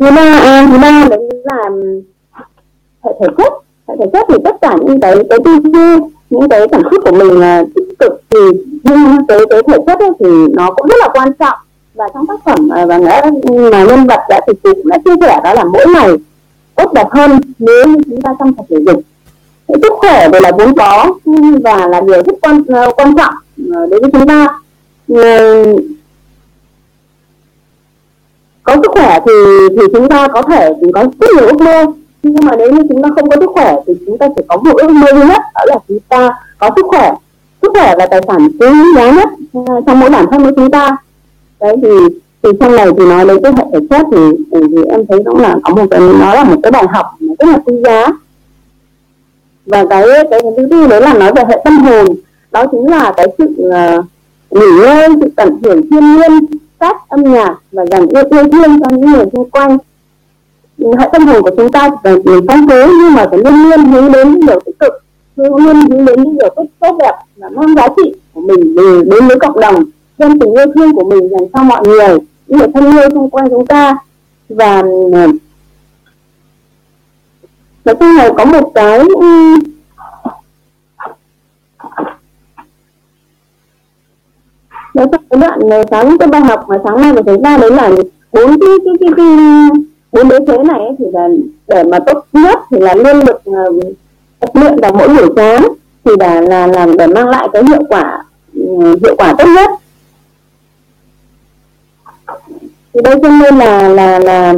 [0.00, 2.02] Thứ ba à, thứ ba đấy là um,
[3.04, 3.52] hệ thể chất.
[3.88, 7.00] Hệ thể chất thì tất cả những cái cái tư duy những cái cảm xúc
[7.04, 8.22] của mình là tích cực.
[8.30, 8.38] Thì
[8.84, 11.58] nhưng cái cái thể chất ấy, thì nó cũng rất là quan trọng.
[11.94, 13.30] Và trong tác phẩm à, và đã
[13.70, 16.10] mà nhân vật đã thực sự cũng đã chia sẻ đó là mỗi ngày
[16.76, 19.02] tốt đẹp hơn nếu như chúng ta chăm sạch thể dục.
[19.68, 21.14] Sức khỏe đều là vốn có
[21.64, 23.34] và là điều rất quan ờ, quan trọng
[23.74, 24.58] ờ, đối với chúng ta.
[28.62, 29.32] Có sức khỏe thì
[29.70, 31.84] thì chúng ta có thể có rất nhiều ước mơ,
[32.22, 34.56] nhưng mà nếu như chúng ta không có sức khỏe thì chúng ta chỉ có
[34.56, 37.12] một ước mơ duy nhất, đó là chúng ta có sức khỏe.
[37.62, 38.66] Sức khỏe là tài sản quý
[38.96, 40.96] giá nhất ờ, trong mỗi bản thân của chúng ta.
[41.60, 41.88] Đấy, thì
[42.46, 44.18] thì trong này thì nói đến cái hệ thể chất thì,
[44.52, 47.06] thì, thì em thấy cũng là có một cái nó là một cái bài học
[47.38, 48.06] rất là quý giá.
[49.66, 52.06] Và cái cái thứ tư đấy là nói về hệ tâm hồn.
[52.52, 54.04] Đó chính là cái sự uh,
[54.50, 56.46] nghỉ ngơi sự tận hưởng thiên nhiên
[56.80, 59.78] các âm nhạc và dành yêu yêu thương cho những người xung quanh.
[60.98, 64.12] Hệ tâm hồn của chúng ta mình phong phú nhưng mà phải luôn luôn hướng
[64.12, 64.92] đến những điều tích cực
[65.36, 68.76] luôn luôn hướng đến những điều tốt tốt đẹp và mang giá trị của mình
[69.10, 69.84] đến với cộng đồng.
[70.18, 73.30] Đem tình yêu thương của mình dành cho mọi người những người thân yêu xung
[73.30, 73.96] quanh chúng ta.
[74.48, 74.82] Và
[75.12, 75.26] ờ,
[77.84, 79.56] nói chung là có một cái ừ,
[84.94, 87.90] đấy cái đoạn sáng cái bài học mà sáng nay mà thấy ra đấy là
[88.32, 89.26] bốn cái cái cái, cái
[90.12, 91.28] bốn đế chế này thì là
[91.68, 93.72] để mà tốt nhất thì là luôn được ờ,
[94.40, 95.68] tập luyện vào mỗi buổi sáng.
[96.04, 98.24] Thì là là làm để mang lại cái hiệu quả
[98.54, 99.70] ừ, hiệu quả tốt nhất.
[102.96, 104.52] Thì đây cho nên là là là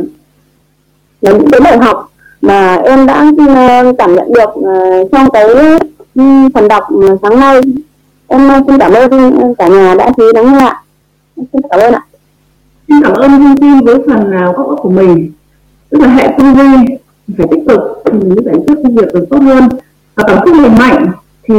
[1.21, 5.45] là những cái bài học mà em đã ờ, cảm nhận được ờ, trong cái
[6.15, 6.23] ừ,
[6.55, 6.85] phần đọc
[7.23, 7.61] sáng nay.
[8.27, 10.83] Em ờ, xin cảm ơn cả nhà đã chú ý lắng nghe ạ.
[11.37, 12.03] Xin cảm ơn ạ.
[12.89, 15.33] Xin cảm ơn thông tin với phần nào góp óc của mình.
[15.91, 16.97] Tức là hệ tư duy
[17.39, 19.69] phải tích cực thì mới giải quyết công việc được tốt hơn.
[20.15, 21.07] Và cảm xúc lành mạnh
[21.49, 21.55] thì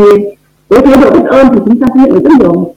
[0.68, 2.74] với thái độ biết ơn thì chúng ta sẽ nhận được rất nhiều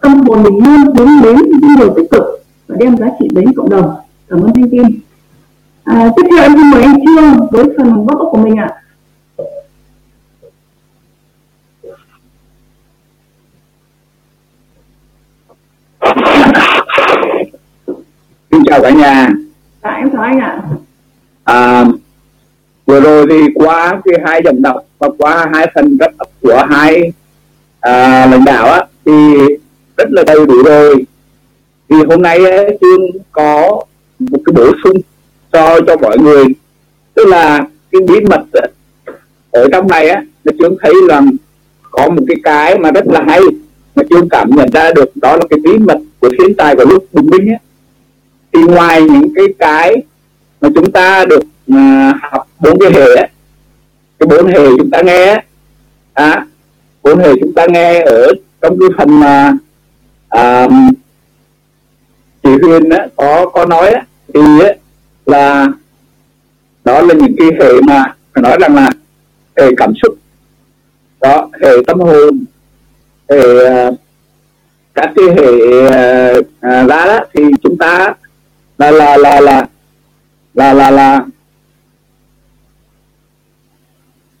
[0.00, 3.52] tâm hồn mình luôn hướng đến những điều tích cực và đem giá trị đến
[3.56, 3.94] cộng đồng
[4.28, 4.98] cảm ơn thông tin
[5.84, 8.68] à, tiếp theo em xin mời anh trương với phần góp óc của mình ạ
[18.50, 19.28] Xin chào cả nhà.
[19.80, 20.62] À, em chào anh ạ.
[21.44, 21.84] À,
[22.86, 26.12] vừa rồi thì qua cái hai dòng đọc và qua hai phần rất
[26.42, 27.12] của hai
[27.80, 29.12] à, lãnh đạo á thì
[29.96, 31.04] rất là đầy đủ rồi.
[31.94, 32.38] Thì hôm nay
[32.80, 33.82] chương có
[34.18, 34.96] một cái bổ sung
[35.52, 36.44] cho cho mọi người.
[37.14, 38.44] Tức là cái bí mật
[39.50, 41.30] ở trong này á là chương thấy rằng
[41.90, 43.40] có một cái cái mà rất là hay
[43.94, 46.84] mà chưa cảm nhận ra được đó là cái bí mật của thiên tài của
[46.84, 47.58] lúc bình minh á.
[48.52, 49.96] Thì ngoài những cái cái
[50.60, 51.42] mà chúng ta được
[51.72, 53.26] uh, học bốn cái hệ á
[54.18, 55.44] cái bốn hệ chúng ta nghe
[56.12, 56.46] à,
[57.02, 58.32] bốn hệ chúng ta nghe ở
[58.62, 59.52] trong cái phần mà
[60.36, 60.72] uh,
[62.44, 64.68] chị Huyền á, có có nói á, thì á,
[65.26, 65.66] là
[66.84, 68.90] đó là những cái hệ mà phải nói rằng là
[69.56, 70.14] hệ cảm xúc
[71.20, 72.44] đó hệ tâm hồn
[73.30, 73.90] hệ à,
[74.94, 78.14] các cái hệ à, à, ra đó thì chúng ta
[78.78, 79.66] là là là là
[80.54, 81.24] là là là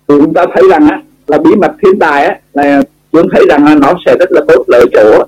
[0.08, 2.82] chúng ta thấy rằng á là bí mật thiên tài á là
[3.12, 5.24] chúng thấy rằng là nó sẽ rất là tốt lợi chỗ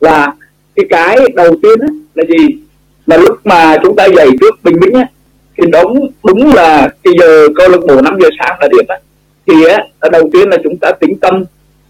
[0.00, 0.34] là
[0.76, 2.56] cái cái đầu tiên á, là gì?
[3.06, 5.06] Là lúc mà chúng ta dậy trước bình minh á
[5.58, 8.96] thì đúng đúng là cái giờ câu lạc bộ 5 giờ sáng là điểm á.
[9.46, 11.44] Thì á đầu tiên là chúng ta tĩnh tâm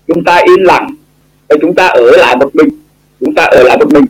[0.09, 0.95] chúng ta yên lặng
[1.49, 2.68] và chúng ta ở lại một mình
[3.20, 4.05] chúng ta ở lại một mình.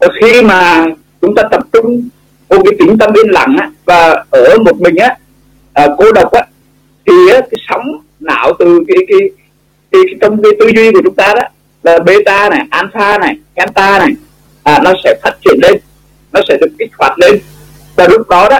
[0.00, 0.86] Và khi mà
[1.20, 2.08] chúng ta tập trung
[2.48, 5.16] một cái tĩnh tâm yên lặng á, và ở một mình á
[5.72, 6.42] à, cô độc á
[7.06, 9.18] thì á, cái sóng não từ cái cái,
[9.90, 11.42] cái, cái trong cái tư duy của chúng ta đó
[11.86, 14.12] là beta này alpha này gamma này
[14.62, 15.80] à, nó sẽ phát triển lên
[16.32, 17.40] nó sẽ được kích hoạt lên.
[17.96, 18.58] Và lúc đó đó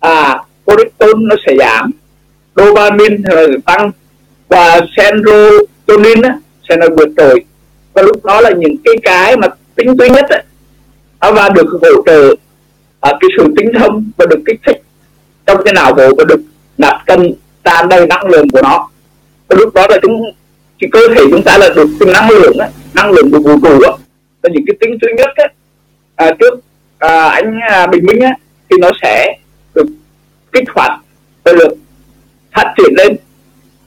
[0.00, 1.90] à cortisol nó sẽ giảm
[2.56, 3.90] dopamine là tăng
[4.48, 6.38] và serotonin á,
[6.68, 7.44] sẽ là vượt trội.
[7.92, 10.26] Và lúc đó là những cái cái mà tính duy nhất
[11.20, 12.34] á, và được hỗ trợ
[13.00, 14.82] à, cái sự tinh thông và được kích thích
[15.46, 16.40] trong cái não bộ và được
[16.78, 17.32] nạp cân
[17.64, 18.88] tràn đầy năng lượng của nó.
[19.48, 20.32] Và lúc đó là chúng
[20.82, 23.56] cái cơ thể chúng ta là được cái năng lượng á, năng lượng của vũ
[23.62, 23.92] trụ á.
[24.42, 25.44] Là những cái tính thứ nhất á,
[26.16, 26.60] à, trước
[26.98, 28.34] à, anh à, bình minh á
[28.70, 29.36] thì nó sẽ
[29.74, 29.86] được
[30.52, 31.00] kích hoạt
[31.44, 31.74] và được
[32.56, 33.16] phát triển lên.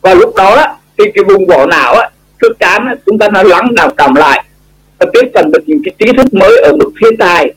[0.01, 2.09] Và lúc đó á, thì cái vùng vỏ não á
[2.41, 4.45] trước chán á, chúng ta nó lắng đào cảm lại
[4.99, 7.53] và tiếp cận được những cái trí thức mới ở mức thiên tài.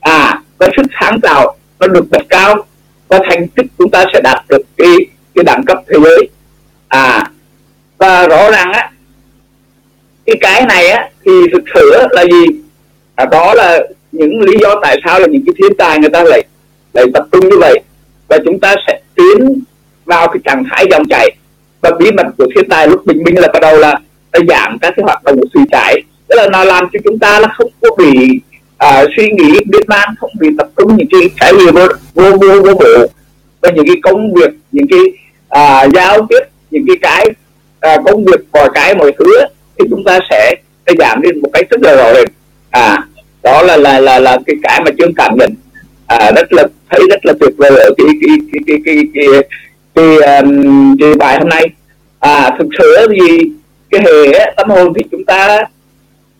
[0.00, 2.66] À và sức sáng tạo nó được bật cao
[3.08, 4.96] và thành tích chúng ta sẽ đạt được cái
[5.34, 6.28] cái đẳng cấp thế giới.
[6.88, 7.30] À
[7.98, 8.90] và rõ ràng á
[10.26, 12.44] cái cái này á thì thực sự là gì?
[13.14, 13.80] À, đó là
[14.12, 16.44] những lý do tại sao là những cái thiên tài người ta lại
[16.92, 17.80] lại tập trung như vậy.
[18.28, 19.60] Và chúng ta sẽ tiến
[20.04, 21.30] vào cái trạng thái dòng chảy.
[21.80, 24.00] Và bí mật của thiên tài lúc bình minh là bắt đầu là
[24.32, 26.02] là giảm các cái hoạt động của suy chảy.
[26.28, 28.40] Tức là nó làm cho chúng ta là không có bị
[28.76, 32.30] à, suy nghĩ biết man không bị tập trung những cái cái gì vô vô
[32.30, 33.06] vô, vô bộ
[33.60, 35.00] và những cái công việc những cái
[35.48, 36.40] à, giao tiếp
[36.70, 37.26] những cái cái
[37.84, 39.24] à, công việc mọi cái mọi thứ
[39.78, 40.54] thì chúng ta sẽ
[40.98, 42.28] giảm đi một cách rất là rõ rệt
[42.70, 43.06] à
[43.42, 45.54] đó là là là là cái cái mà chương cảm nhận
[46.06, 49.26] à, rất là thấy rất là tuyệt vời ở cái cái cái cái cái cái,
[49.94, 51.66] cái, cái, um, cái bài hôm nay
[52.18, 53.50] à thực sự thì
[53.90, 55.64] cái hệ tâm hồn thì chúng ta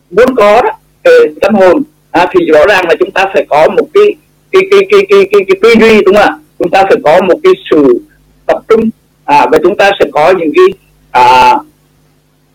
[0.09, 0.71] muốn có đó
[1.05, 4.03] hệ tâm hồn à, thì rõ ràng là chúng ta phải có một cái
[4.51, 7.21] cái cái cái cái cái, cái tư duy đúng không ạ chúng ta phải có
[7.21, 8.01] một cái sự
[8.45, 8.89] tập trung
[9.25, 10.65] à, và chúng ta sẽ có những cái
[11.15, 11.55] à,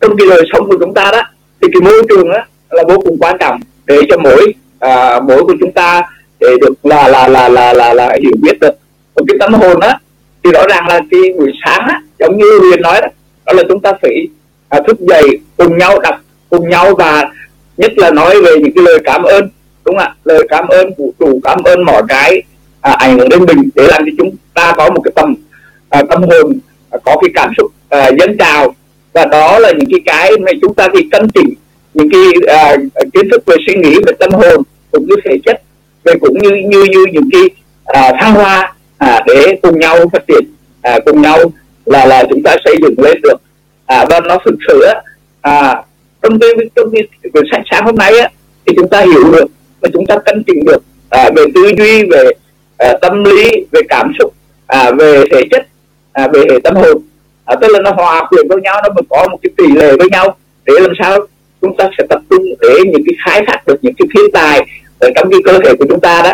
[0.01, 1.21] trong cái đời sống của chúng ta đó
[1.61, 2.39] thì cái môi trường đó
[2.69, 6.01] là vô cùng quan trọng để cho mỗi à, mỗi của chúng ta
[6.39, 8.73] để được là là là là là, là hiểu biết được
[9.15, 9.93] còn cái tâm hồn đó
[10.43, 13.07] thì rõ ràng là cái buổi sáng á giống như huyền nói đó
[13.45, 14.27] đó là chúng ta phải
[14.69, 16.15] à, thức dậy cùng nhau đọc
[16.49, 17.31] cùng nhau và
[17.77, 19.49] nhất là nói về những cái lời cảm ơn
[19.85, 20.15] đúng không ạ?
[20.23, 22.41] Lời cảm ơn vũ trụ cảm ơn mọi cái
[22.81, 25.35] à, ảnh hưởng đến mình để làm cho chúng ta có một cái tâm
[25.89, 26.59] à, tâm hồn
[27.03, 28.75] có cái cảm xúc à, uh, dân trào.
[29.13, 31.53] Và đó là những cái cái mà chúng ta phải cân chỉnh
[31.93, 32.21] những cái
[32.73, 35.61] uh, kiến thức về suy nghĩ về tâm hồn cũng như thể chất
[36.03, 38.75] về cũng như như như những cái uh, thăng hoa
[39.05, 40.53] uh, để cùng nhau phát triển
[40.95, 41.39] uh, cùng nhau
[41.85, 43.37] là là chúng ta xây dựng lên được.
[43.85, 44.83] À, và nó thực sự
[45.41, 45.83] à,
[46.21, 48.29] trong cái trong cái quyển sách sáng hôm nay á,
[48.65, 49.45] thì chúng ta hiểu được
[49.81, 52.23] và chúng ta cân chỉnh được à, về tư duy về
[52.77, 54.33] à, tâm lý về cảm xúc
[54.67, 55.67] à, về thể chất
[56.13, 57.01] à, về hệ tâm hồn.
[57.45, 59.95] À, tức là nó hòa hợp với nhau nó mới có một cái tỷ lệ
[59.97, 60.35] với nhau
[60.65, 61.17] để làm sao
[61.61, 64.65] chúng ta sẽ tập trung để những cái khai thác được những cái thiên tài
[64.99, 66.31] ở trong cái cơ thể của chúng ta đó.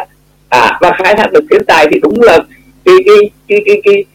[0.50, 2.40] À và khai thác được thiên tài thì đúng là
[2.86, 3.16] cái cái
[3.48, 4.06] cái cái cái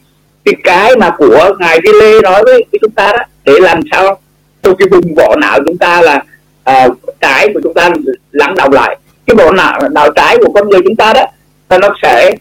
[0.45, 3.23] cái, cái mà của ngài Di Lê nói với, với chúng ta đó.
[3.45, 4.19] Để làm sao
[4.63, 6.23] trong cái vùng vỏ não chúng ta là
[6.63, 6.87] à,
[7.21, 7.89] trái của chúng ta
[8.31, 8.97] lắng động lại.
[9.25, 11.25] Cái bộ não não trái của con người chúng ta đó
[11.69, 12.35] là nó sẽ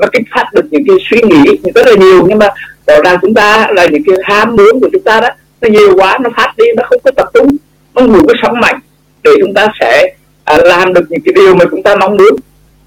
[0.00, 2.48] nó kích phát được những cái suy nghĩ rất là nhiều nhưng mà
[2.86, 5.28] rõ ràng chúng ta là những cái ham muốn của chúng ta đó
[5.60, 7.48] nó nhiều quá nó phát đi nó không có tập trung
[7.94, 8.80] nó ngủ cái sống mạnh
[9.24, 12.36] để chúng ta sẽ à, làm được những cái điều mà chúng ta mong muốn.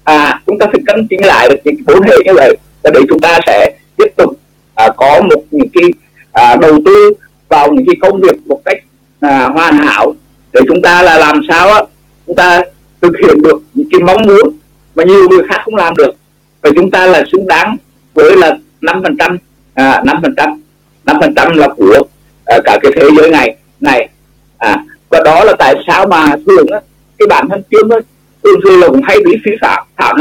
[0.04, 2.90] À chúng ta phải cân chỉnh lại được những cái bốn hệ như vậy và
[2.94, 4.30] để chúng ta sẽ tiếp tục
[4.74, 5.84] à, có một những cái
[6.32, 7.12] à, đầu tư
[7.48, 8.78] vào những cái công việc một cách
[9.20, 10.14] à, hoàn hảo
[10.52, 11.82] để chúng ta là làm sao á
[12.26, 12.62] chúng ta
[13.00, 14.56] thực hiện được những cái mong muốn
[14.94, 16.10] mà nhiều người khác không làm được
[16.62, 17.76] và chúng ta là xứng đáng
[18.14, 19.38] với là năm phần trăm
[19.74, 20.62] à, năm phần trăm
[21.04, 21.98] năm phần trăm là của
[22.44, 24.08] à, cả cái thế giới này này
[24.58, 26.80] à, và đó là tại sao mà thường á,
[27.18, 27.96] cái bản thân kiếm á
[28.44, 30.16] thường thường là cũng hay bị phí phạm phạm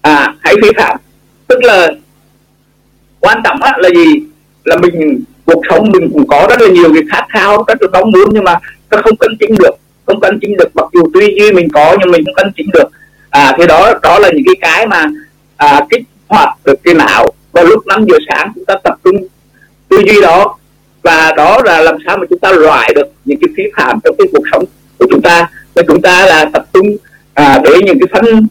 [0.00, 0.96] à hay phí phạm.
[1.46, 1.88] Tức là
[3.20, 4.22] quan trọng á, là gì?
[4.64, 7.88] Là mình cuộc sống mình cũng có rất là nhiều cái khát khao rất là
[7.92, 8.58] mong muốn nhưng mà
[8.90, 9.74] nó không cân chính được
[10.06, 10.76] không cân chính được.
[10.76, 12.88] Mặc dù tuy duy mình có nhưng mình không cân chính được.
[13.30, 15.06] À thì đó đó là những cái cái mà
[15.60, 17.26] à, kích hoạt được cái não.
[17.52, 19.16] Vào lúc 5 giờ sáng chúng ta tập trung
[19.88, 20.56] tư duy đó.
[21.02, 24.14] Và đó là làm sao mà chúng ta loại được những cái phí phạm trong
[24.18, 24.64] cái cuộc sống
[24.98, 25.50] của chúng ta.
[25.74, 26.96] Và chúng ta là tập trung
[27.34, 28.46] à, để những cái phân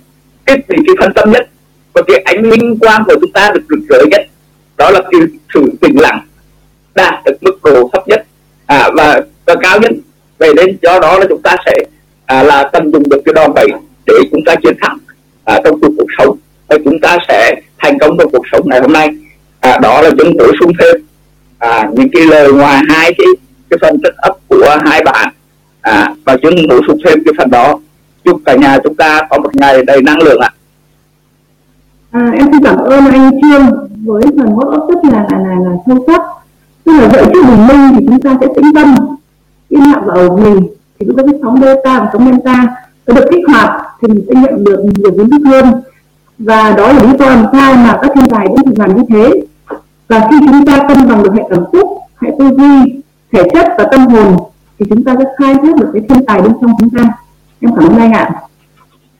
[0.45, 1.49] cái những cái phân tâm nhất.
[1.93, 4.22] Và cái ánh minh quang của chúng ta được rực rỡ nhất.
[4.78, 5.22] Đó là cái
[5.53, 6.20] sự tĩnh lặng
[6.95, 8.26] đạt được mức độ thấp nhất
[8.66, 9.91] à, và, và cao nhất.
[10.38, 11.74] Vậy nên do đó là chúng ta sẽ
[12.26, 13.68] à, là tận dụng được cái đòn bẩy
[14.05, 14.97] để chúng ta chiến thắng
[15.43, 16.38] à, trong cuộc, cuộc sống
[16.70, 19.09] và chúng ta sẽ thành công trong cuộc sống ngày hôm nay.
[19.59, 21.01] À, đó là chúng bổ sung thêm
[21.57, 23.28] à, những cái lời ngoài hai cái
[23.70, 25.34] cái phần tích ấp của hai bạn.
[25.82, 27.80] À, và chúng bổ sung thêm cái phần đó.
[28.24, 30.49] Chúc cả nhà chúng ta có một ngày đầy năng lượng ạ.
[32.11, 35.55] À, em xin cảm ơn anh Trương với phần hỗ ấp rất là là là,
[35.65, 36.22] là sâu sắc.
[36.86, 38.95] Tức là dạy trước bình minh thì chúng ta sẽ tĩnh tâm
[39.70, 40.67] yên lặng và ở mình.
[40.99, 42.67] Thì chúng ta cái sóng delta và sóng delta
[43.07, 45.82] nó được kích hoạt thì mình sẽ nhận được nhiều kiến thức hơn
[46.40, 49.04] và đó là lý do làm sao mà các thiên tài đến thực làm như
[49.10, 49.42] thế.
[50.08, 51.90] Và khi chúng ta cân bằng được hệ cảm xúc
[52.22, 54.36] hệ tư duy thể chất và tâm hồn
[54.80, 57.04] thì chúng ta sẽ khai thác được cái thiên tài bên trong chúng ta.
[57.60, 58.30] Em cảm ơn anh ạ.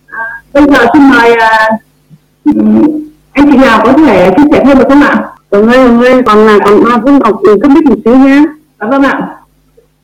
[0.08, 0.20] À,
[0.54, 1.80] bây giờ xin mời uh,
[3.32, 5.26] anh chị nào có thể chia sẻ thêm được không ạ?
[5.50, 8.44] Vâng ơi vâng ơi còn là còn hoa phương ngọc cấp biết một xíu nhé
[8.80, 9.36] dạ vâng ạ.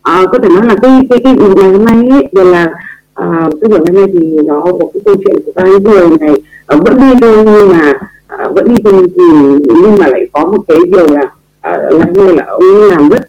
[0.01, 2.69] À, có thể nói là cái cái cái ngày hôm nay ấy, là
[3.15, 6.17] à, cái buổi năm hôm nay thì nó có cái câu chuyện của ba người
[6.19, 7.93] này à, vẫn đi thôi nhưng mà
[8.27, 9.23] à, vẫn đi thôi thì
[9.65, 13.21] nhưng mà lại có một cái điều là à, là như là ông làm rất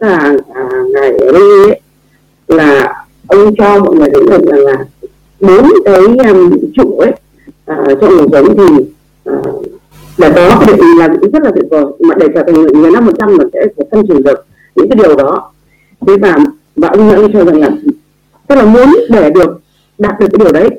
[0.00, 1.80] là à, ngày ở đây ấy,
[2.48, 2.94] là
[3.28, 4.84] ông cho mọi người thấy được rằng là
[5.40, 7.12] bốn cái um, trụ ấy
[7.66, 8.84] à, trong cuộc sống thì
[9.24, 9.34] à,
[10.18, 13.06] để có cái định là rất là tuyệt vời mà để trở thành người năm
[13.06, 14.46] một trăm là sẽ phải phân chỉnh được
[14.76, 15.52] những cái điều đó.
[16.06, 16.36] Thế và
[16.76, 17.70] và ông nói cho rằng là
[18.48, 19.60] tức là muốn để được
[19.98, 20.70] đạt được cái điều đấy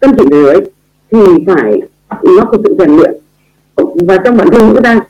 [0.00, 0.60] cân chỉnh điều đấy
[1.10, 1.80] thì phải
[2.22, 3.14] nó có sự rèn luyện.
[4.06, 5.00] Và trong bản thân chúng ta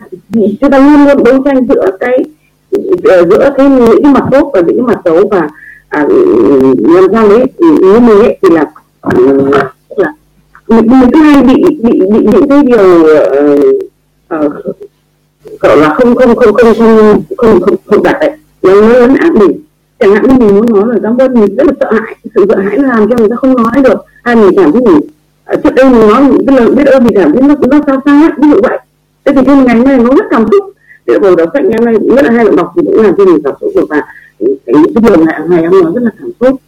[0.61, 2.19] chúng ta luôn luôn đấu tranh giữa cái
[3.05, 5.49] ờ, giữa cái những cái mặt tốt và những cái mặt xấu và
[5.89, 6.07] à,
[6.79, 8.65] làm sao đấy như mình ấy thì là
[9.01, 9.13] ờ,
[9.97, 10.13] là
[10.69, 13.61] mình, mình cứ hay bị bị bị những cái điều uh,
[14.35, 18.31] uh, là không không không không không không không, không đạt đấy.
[18.63, 19.63] Nó lớn ám mình
[19.99, 22.46] chẳng hạn như mình muốn nói lời cảm ơn mình rất là sợ hãi sự
[22.49, 24.05] sợ hãi làm cho người ta không nói được.
[24.24, 25.01] Hay mình cảm thấy mình
[25.64, 28.01] trước đây mình nói mình biết lời biết ơn thì cảm thấy nó nó sao
[28.05, 28.78] sao ấy ví dụ vậy.
[29.24, 30.72] Thế thì trên ngày này nó rất cảm xúc.
[31.07, 33.16] Để bầu đọc sách ngày này cũng rất là hay là đọc thì cũng làm
[33.16, 34.03] cho mình cảm xúc được và
[34.38, 34.55] cái
[34.94, 36.61] cái điều này ngày em nói rất là cảm xúc.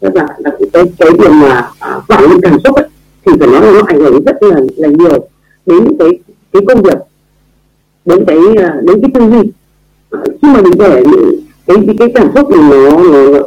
[0.00, 2.86] Và là cái cái điều mà à, quản lý cảm xúc ấy,
[3.26, 5.28] thì phải nói là nó ảnh hưởng rất là là nhiều
[5.66, 6.08] đến cái
[6.52, 6.98] cái công việc
[8.04, 9.52] đến cái à, đến cái tư duy.
[10.10, 11.02] Ờ, khi mà mình để
[11.66, 13.40] cái cái, cái cảm xúc này nó nó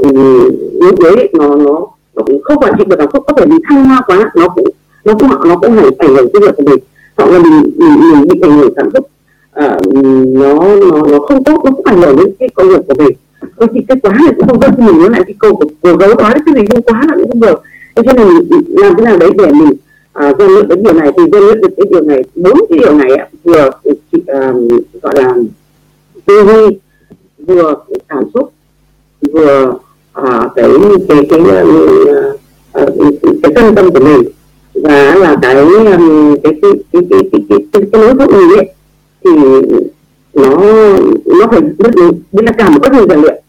[0.82, 3.56] yếu đấy nó nó nó cũng không phải chỉ được cảm xúc có thể bị
[3.70, 4.66] thăng hoa quá nó cũng
[5.06, 6.80] nó cũng nó cũng phải ảnh hưởng cái việc của mình.
[7.18, 9.08] Hoặc là mình mình, mình bị ảnh hưởng cảm xúc
[9.52, 9.80] à,
[10.26, 13.14] nó nó nó không tốt nó cũng ảnh hưởng đến cái công việc của mình.
[13.58, 15.66] Đôi khi cái quá này cũng không tốt thì mình nó lại cái câu của,
[15.82, 17.62] của gấu nói cái gì không quá là cũng không được.
[17.96, 18.28] Thế cho nên
[18.68, 19.74] làm thế nào đấy để mình
[20.14, 22.80] à, rèn luyện cái điều này thì rèn luyện được cái điều này bốn cái
[22.80, 23.70] điều này vừa
[24.28, 24.54] à,
[25.02, 25.34] gọi là
[26.26, 26.78] tư duy
[27.50, 27.76] vừa
[28.10, 28.54] cảm xúc
[29.34, 29.74] vừa
[30.14, 30.70] à, cái
[31.08, 31.64] cái cái cái,
[32.74, 32.86] cái,
[33.44, 34.24] cái tâm tâm của mình
[34.74, 35.66] và là cái cái
[36.44, 38.74] cái cái cái cái cái, cái, cái lối thoát mình ấy
[39.26, 39.32] thì
[40.34, 40.50] nó
[41.26, 41.90] nó phải biết
[42.32, 43.44] biết là cả một quá trình rèn luyện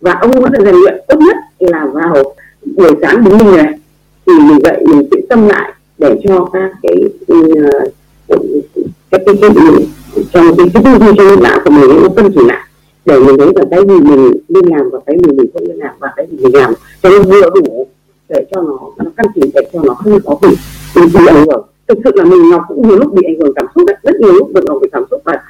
[0.00, 2.34] và ông muốn rèn luyện tốt nhất là vào
[2.76, 3.72] buổi sáng đúng mình này
[4.26, 6.96] thì mình dậy mình sẽ tâm lại để cho các cái
[7.28, 7.38] cái
[9.10, 9.50] cái, cái, cái
[10.32, 12.68] trong cái cái tư duy trong não của mình nó phân chỉnh lại
[13.06, 15.76] để mình thấy là cái gì mình nên làm và cái gì mình không nên
[15.76, 16.74] làm và cái gì mình làm.
[17.02, 17.86] Cho nó vừa đủ
[18.28, 20.56] để cho nó nó căn chỉnh để cho nó không có bị
[20.96, 21.66] bị ảnh hưởng.
[21.88, 24.20] Thực sự là mình nó cũng nhiều lúc bị ảnh hưởng cảm xúc đấy rất
[24.20, 25.20] nhiều lúc được bị cảm xúc.
[25.24, 25.42] Và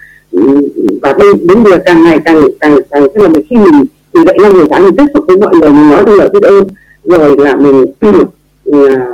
[1.03, 4.25] và đây đến giờ càng ngày càng càng càng tức là mình khi mình mình
[4.27, 6.65] dậy năm người sáng mình tiếp xúc với mọi người mình nói lời biết ơn
[7.05, 9.07] rồi là mình à,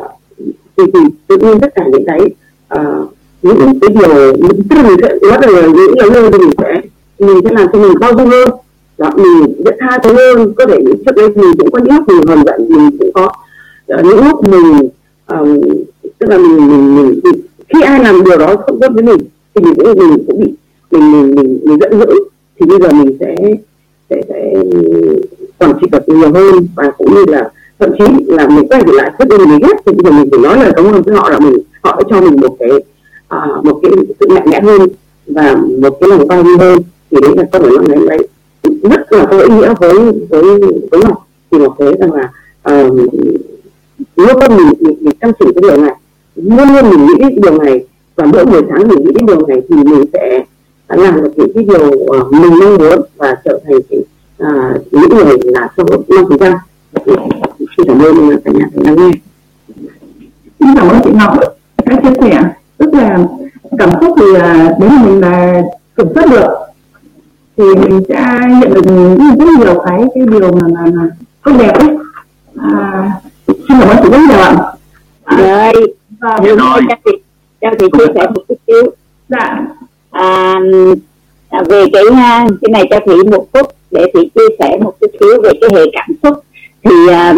[0.77, 2.21] thì thì tự nhiên tất cả những cái
[2.75, 4.09] uh, những cái điều
[4.71, 6.81] tức là mình sẽ nói là những lời lời mình sẽ
[7.21, 8.49] mình sẽ làm cho mình bao dung hơn.
[8.99, 10.55] Đó mình sẽ tha thứ hơn.
[10.55, 13.33] Có thể trước đây mình cũng có những lúc mình hờn giận mình cũng có.
[13.95, 14.89] Uh, những lúc mình
[15.27, 15.61] um,
[16.19, 19.19] tức là mình, mình, mình, mình khi ai làm điều đó không tốt với mình
[19.55, 20.55] thì mình cũng mình cũng bị
[20.91, 22.07] mình mình mình, mình giận dữ
[22.61, 23.35] thì bây giờ mình sẽ
[24.11, 24.55] sẽ sẽ
[25.59, 28.93] quản trị được nhiều hơn và cũng như là thậm chí là mình quay trở
[28.93, 31.15] lại trước đây mình ghét thì bây giờ mình phải nói lời cảm ơn với
[31.15, 32.71] họ là mình họ đã cho mình một cái
[33.29, 34.89] à, một cái sự mạnh mẽ hơn
[35.27, 36.79] và một cái lòng bao dung hơn
[37.11, 38.29] thì đấy là câu nói năm đấy
[38.83, 39.95] rất là có ý nghĩa với
[40.31, 40.43] với
[40.91, 41.27] với ngọc.
[41.51, 42.31] Thì ngọc thấy rằng là
[42.71, 42.93] uh,
[44.17, 45.95] luôn luôn mình, mình, mình chăm chỉ cái điều này
[46.35, 47.85] luôn luôn mình nghĩ cái điều này
[48.17, 50.45] và mỗi buổi sáng mình nghĩ cái điều này thì mình sẽ
[50.89, 54.01] làm được những cái điều uh, mình mong muốn và trở thành cái
[54.43, 56.53] uh, những người là số năm phần trăm.
[57.77, 59.11] Xin cảm ơn cả nhà đã nghe.
[60.61, 61.39] Xin cảm ơn chị ngọc
[61.87, 62.43] các chia sẻ.
[62.79, 63.19] Tức là
[63.79, 65.63] cảm xúc thì à, đến mình là
[65.97, 66.49] kiểm soát được
[67.57, 68.25] thì mình sẽ
[68.61, 68.85] nhận được
[69.39, 71.09] rất nhiều cái cái điều mà mà, mà
[71.45, 71.89] tốt đẹp ấy.
[72.59, 73.11] À,
[73.47, 74.55] xin cảm ơn chị rất nhiều ạ.
[75.39, 75.73] Rồi
[76.21, 76.81] và Dạ rồi.
[76.89, 77.11] cho chị.
[77.79, 78.83] Chị chia sẻ một chút xíu.
[79.29, 79.67] Dạ.
[80.11, 80.61] À,
[81.51, 84.95] à, về cái à, cái này cho thị một phút để thị chia sẻ một
[85.01, 86.45] chút xíu về cái hệ cảm xúc.
[86.85, 87.35] Thì à,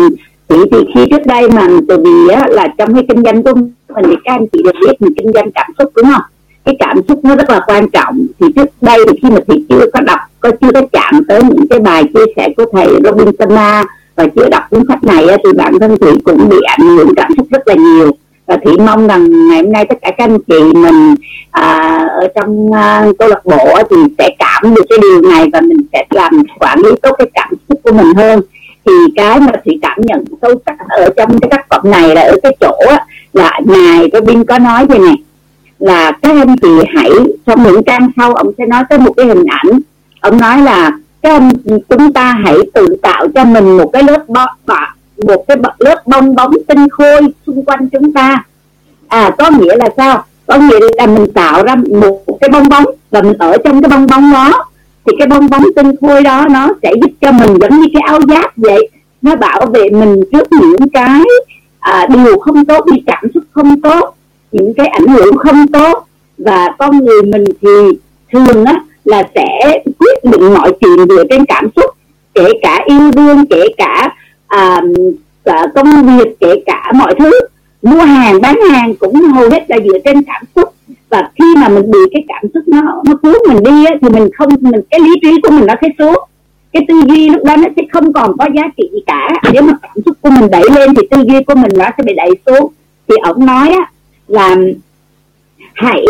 [0.48, 3.54] thị thì khi trước đây mà từ vì á, là trong cái kinh doanh của
[3.54, 3.72] mình
[4.06, 6.22] thì các anh chị được biết mình kinh doanh cảm xúc đúng không
[6.64, 8.26] cái cảm xúc nó rất là quan trọng.
[8.40, 11.42] Thì trước đây thì khi mà thị chưa có đọc có chưa có chạm tới
[11.42, 13.84] những cái bài chia sẻ của thầy Robin Sama
[14.16, 17.30] và chưa đọc cuốn sách này thì bản thân thị cũng bị ảnh hưởng cảm
[17.36, 18.10] xúc rất là nhiều.
[18.46, 21.14] Và thị mong rằng ngày hôm nay tất cả các anh chị mình
[21.50, 25.60] à, ở trong à, câu lạc bộ thì sẽ cảm được cái điều này và
[25.60, 28.40] mình sẽ làm quản lý tốt cái cảm xúc của mình hơn.
[28.86, 32.20] Thì cái mà thị cảm nhận sâu sắc ở trong cái tác phẩm này là
[32.20, 32.76] ở cái chỗ
[33.32, 35.14] là ngài Robin có nói về này
[35.83, 37.11] là các anh chị hãy
[37.47, 39.80] trong những trang sau ông sẽ nói tới một cái hình ảnh.
[40.20, 40.91] Ông nói là
[41.22, 41.51] các anh
[41.89, 44.80] chúng ta hãy tự tạo cho mình một cái lớp bọ, bọ
[45.26, 48.45] một cái lớp bong bóng tinh khôi xung quanh chúng ta.
[49.09, 50.24] À có nghĩa là sao?
[50.47, 53.89] Có nghĩa là mình tạo ra một cái bong bóng và mình ở trong cái
[53.89, 54.64] bong bóng đó.
[55.07, 58.03] Thì cái bong bóng tinh khôi đó nó sẽ giúp cho mình giống như cái
[58.07, 58.89] áo giáp vậy.
[59.22, 61.20] Nó bảo vệ mình trước những cái
[61.80, 64.14] à, điều không tốt đi cảm xúc không tốt
[64.53, 66.07] những cái ảnh hưởng không tốt.
[66.38, 67.68] Và con người mình thì
[68.32, 71.90] thường á là sẽ quyết định mọi chuyện dựa trên cảm xúc
[72.34, 74.82] kể cả yêu đương kể cả à,
[75.44, 77.30] cả công việc kể cả mọi thứ.
[77.82, 80.68] Mua hàng bán hàng cũng hầu hết là dựa trên cảm xúc.
[81.09, 84.09] Và khi mà mình bị cái cảm xúc nó nó cuốn mình đi á, thì
[84.09, 86.16] mình không mình cái lý trí của mình nó sẽ xuống.
[86.72, 89.28] Cái tư duy lúc đó nó sẽ không còn có giá trị gì cả.
[89.53, 92.03] Nếu mà cảm xúc của mình đẩy lên thì tư duy của mình nó sẽ
[92.05, 92.72] bị đẩy xuống.
[93.09, 93.90] Thì ông nói á,
[94.33, 94.57] là
[95.74, 96.05] hãy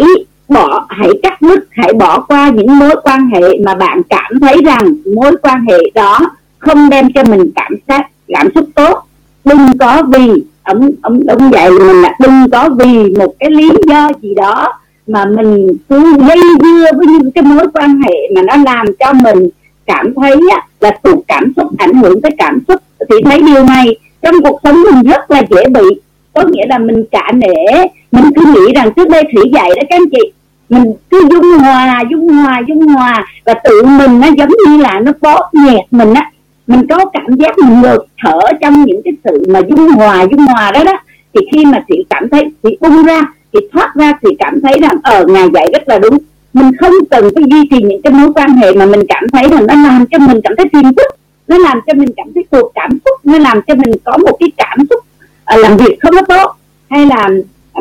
[0.48, 4.56] bỏ hãy cắt đứt hãy bỏ qua những mối quan hệ mà bạn cảm thấy
[4.64, 6.18] rằng mối quan hệ đó
[6.58, 9.04] không đem cho mình cảm giác cảm xúc tốt.
[9.44, 13.70] Đừng có vì ông ông ông dạy mình là đừng có vì một cái lý
[13.88, 14.72] do gì đó
[15.06, 19.12] mà mình cứ dây dưa với những cái mối quan hệ mà nó làm cho
[19.12, 19.48] mình
[19.86, 22.82] cảm thấy á, là tụt cảm xúc ảnh hưởng tới cảm xúc.
[23.10, 26.00] Thì thấy điều này trong cuộc sống mình rất là dễ bị
[26.34, 29.82] có nghĩa là mình cả nể, mình cứ nghĩ rằng trước đây thủy dạy đó
[29.90, 30.32] các anh chị,
[30.68, 35.00] mình cứ dung hòa dung hòa dung hòa, và tự mình nó giống như là
[35.00, 36.30] nó bóp nghẹt mình á.
[36.66, 40.46] Mình có cảm giác mình ngược thở trong những cái sự mà dung hòa dung
[40.46, 40.98] hòa đó đó.
[41.34, 43.22] Thì khi mà chị cảm thấy chị bung ra
[43.52, 46.18] chị thoát ra thì cảm thấy rằng ờ, ở ngày dạy rất là đúng.
[46.52, 49.48] Mình không cần phải duy trì những cái mối quan hệ mà mình cảm thấy
[49.48, 51.18] rằng nó làm cho mình cảm thấy phiền phức,
[51.48, 54.36] nó làm cho mình cảm thấy cuộc cảm xúc, nó làm cho mình có một
[54.40, 55.04] cái cảm xúc
[55.44, 56.56] Ờ, làm việc không có tốt
[56.90, 57.28] hay là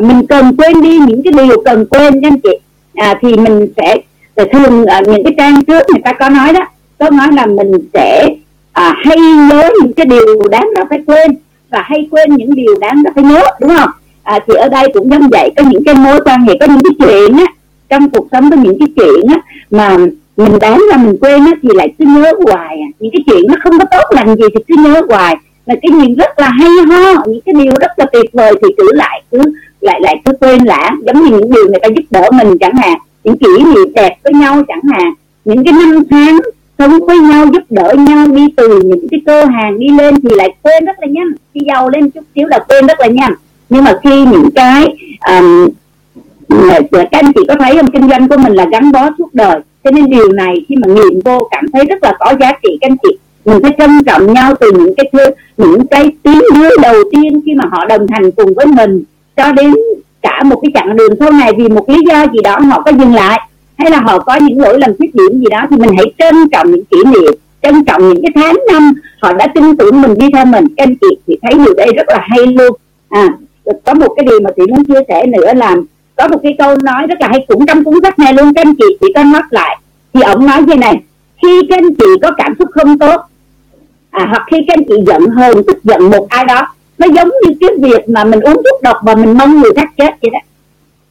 [0.00, 2.58] mình cần quên đi những cái điều cần quên nha anh chị.
[2.94, 3.96] À, thì mình sẽ
[4.36, 6.60] thì thường ở những cái trang trước người ta có nói đó
[6.98, 8.28] có nói là mình sẽ
[8.72, 9.16] à, hay
[9.50, 11.30] nhớ những cái điều đáng đó phải quên
[11.70, 13.90] và hay quên những điều đáng đó phải nhớ đúng không?
[14.22, 16.82] À, thì ở đây cũng giống vậy có những cái mối quan hệ có những
[16.84, 17.46] cái chuyện á
[17.88, 19.40] trong cuộc sống có những cái chuyện á
[19.70, 19.96] mà
[20.36, 22.88] mình đáng ra mình quên á thì lại cứ nhớ hoài à.
[22.98, 25.36] những cái chuyện nó không có tốt lành gì thì cứ nhớ hoài
[25.66, 28.68] là cái nhìn rất là hay ho những cái điều rất là tuyệt vời thì
[28.76, 29.38] cứ lại cứ
[29.80, 31.00] lại lại cứ quên lãng.
[31.06, 34.16] Giống như những điều người ta giúp đỡ mình chẳng hạn những kỷ niệm đẹp
[34.24, 35.12] với nhau chẳng hạn.
[35.44, 36.40] Những cái năm tháng
[36.78, 40.28] sống với nhau giúp đỡ nhau đi từ những cái cơ hàng đi lên thì
[40.36, 41.32] lại quên rất là nhanh.
[41.54, 43.34] Khi giàu lên chút xíu là quên rất là nhanh.
[43.68, 44.86] Nhưng mà khi những cái
[45.28, 45.68] um,
[46.92, 47.90] các anh chị có thấy không?
[47.90, 49.60] Kinh doanh của mình là gắn bó suốt đời.
[49.84, 52.78] Cho nên điều này khi mà nghiền vô cảm thấy rất là có giá trị
[52.80, 56.40] các anh chị mình phải trân trọng nhau từ những cái thứ, những cái tiếng
[56.54, 59.04] đứa đầu tiên khi mà họ đồng hành cùng với mình,
[59.36, 59.74] cho đến
[60.22, 62.92] cả một cái chặng đường sau này vì một lý do gì đó họ có
[62.98, 63.40] dừng lại,
[63.78, 66.34] hay là họ có những lỗi lầm khuyết điểm gì đó, thì mình hãy trân
[66.52, 70.14] trọng những kỷ niệm, trân trọng những cái tháng năm họ đã tin tưởng mình
[70.18, 70.64] đi theo mình.
[70.76, 72.76] Các anh chị thì thấy điều đây rất là hay luôn.
[73.08, 73.28] À
[73.84, 75.76] có một cái điều mà chị muốn chia sẻ nữa là
[76.16, 78.66] có một cái câu nói rất là hay cũng trong cuốn sách này luôn, các
[78.66, 79.78] anh chị chỉ có nói lại.
[80.14, 81.00] Thì ông nói như này,
[81.42, 83.20] khi các anh chị có cảm xúc không tốt
[84.12, 86.66] à, hoặc khi các anh chị giận hơn tức giận một ai đó
[86.98, 89.88] nó giống như cái việc mà mình uống thuốc độc và mình mong người khác
[89.96, 90.38] chết vậy đó.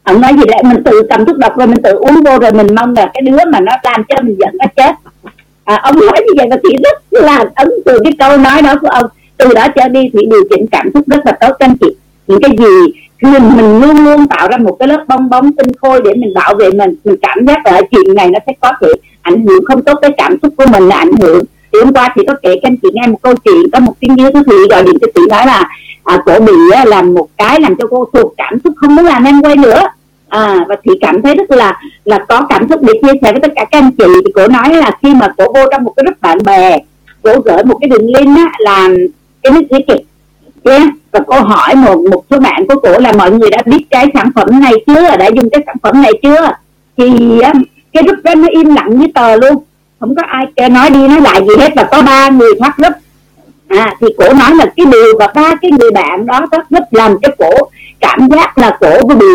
[0.03, 2.51] Ông nói gì đấy mình tự cầm thuốc độc rồi mình tự uống vô rồi
[2.51, 4.95] mình mong là cái đứa mà nó làm cho mình giận nó chết.
[5.63, 8.75] À, ông nói như vậy và chị rất là ấn tượng cái câu nói đó
[8.81, 9.05] của ông.
[9.37, 11.95] Từ đó trở đi thì điều chỉnh cảm xúc rất là tốt anh chị.
[12.27, 15.67] Những cái gì mình mình luôn luôn tạo ra một cái lớp bong bóng tinh
[15.81, 18.71] khôi để mình bảo vệ mình mình cảm giác là chuyện này nó sẽ có
[18.81, 18.87] thể
[19.21, 21.43] ảnh hưởng không tốt tới cảm xúc của mình là ảnh hưởng
[21.73, 23.93] thì hôm qua chị có kể cho anh chị nghe một câu chuyện có một
[23.99, 25.69] tiếng dưới thứ thị gọi điện cho chị nói là
[26.03, 29.05] à, cổ bị á, làm một cái làm cho cô thuộc cảm xúc không muốn
[29.05, 29.81] làm em quay nữa.
[30.27, 33.41] À, và chị cảm thấy rất là là có cảm xúc để chia sẻ với
[33.41, 34.05] tất cả các anh chị.
[34.25, 36.79] Thì cổ nói là khi mà cổ vô trong một cái group bạn bè
[37.23, 38.89] cổ gửi một cái đường link á, là
[39.43, 40.05] cái nước kịch
[40.63, 40.81] yeah.
[41.11, 44.07] và cô hỏi một một số bạn của cổ là mọi người đã biết cái
[44.13, 46.51] sản phẩm này chưa đã dùng cái sản phẩm này chưa?
[46.97, 47.39] Thì
[47.93, 49.63] cái group đó nó im lặng như tờ luôn
[50.01, 52.93] không có ai nói đi nói lại gì hết, và có ba người thoát group
[53.67, 56.83] à thì cổ nói là cái điều và ba cái người bạn đó thoát group
[56.91, 57.51] làm cho cổ
[57.99, 59.25] cảm giác là cổ bị,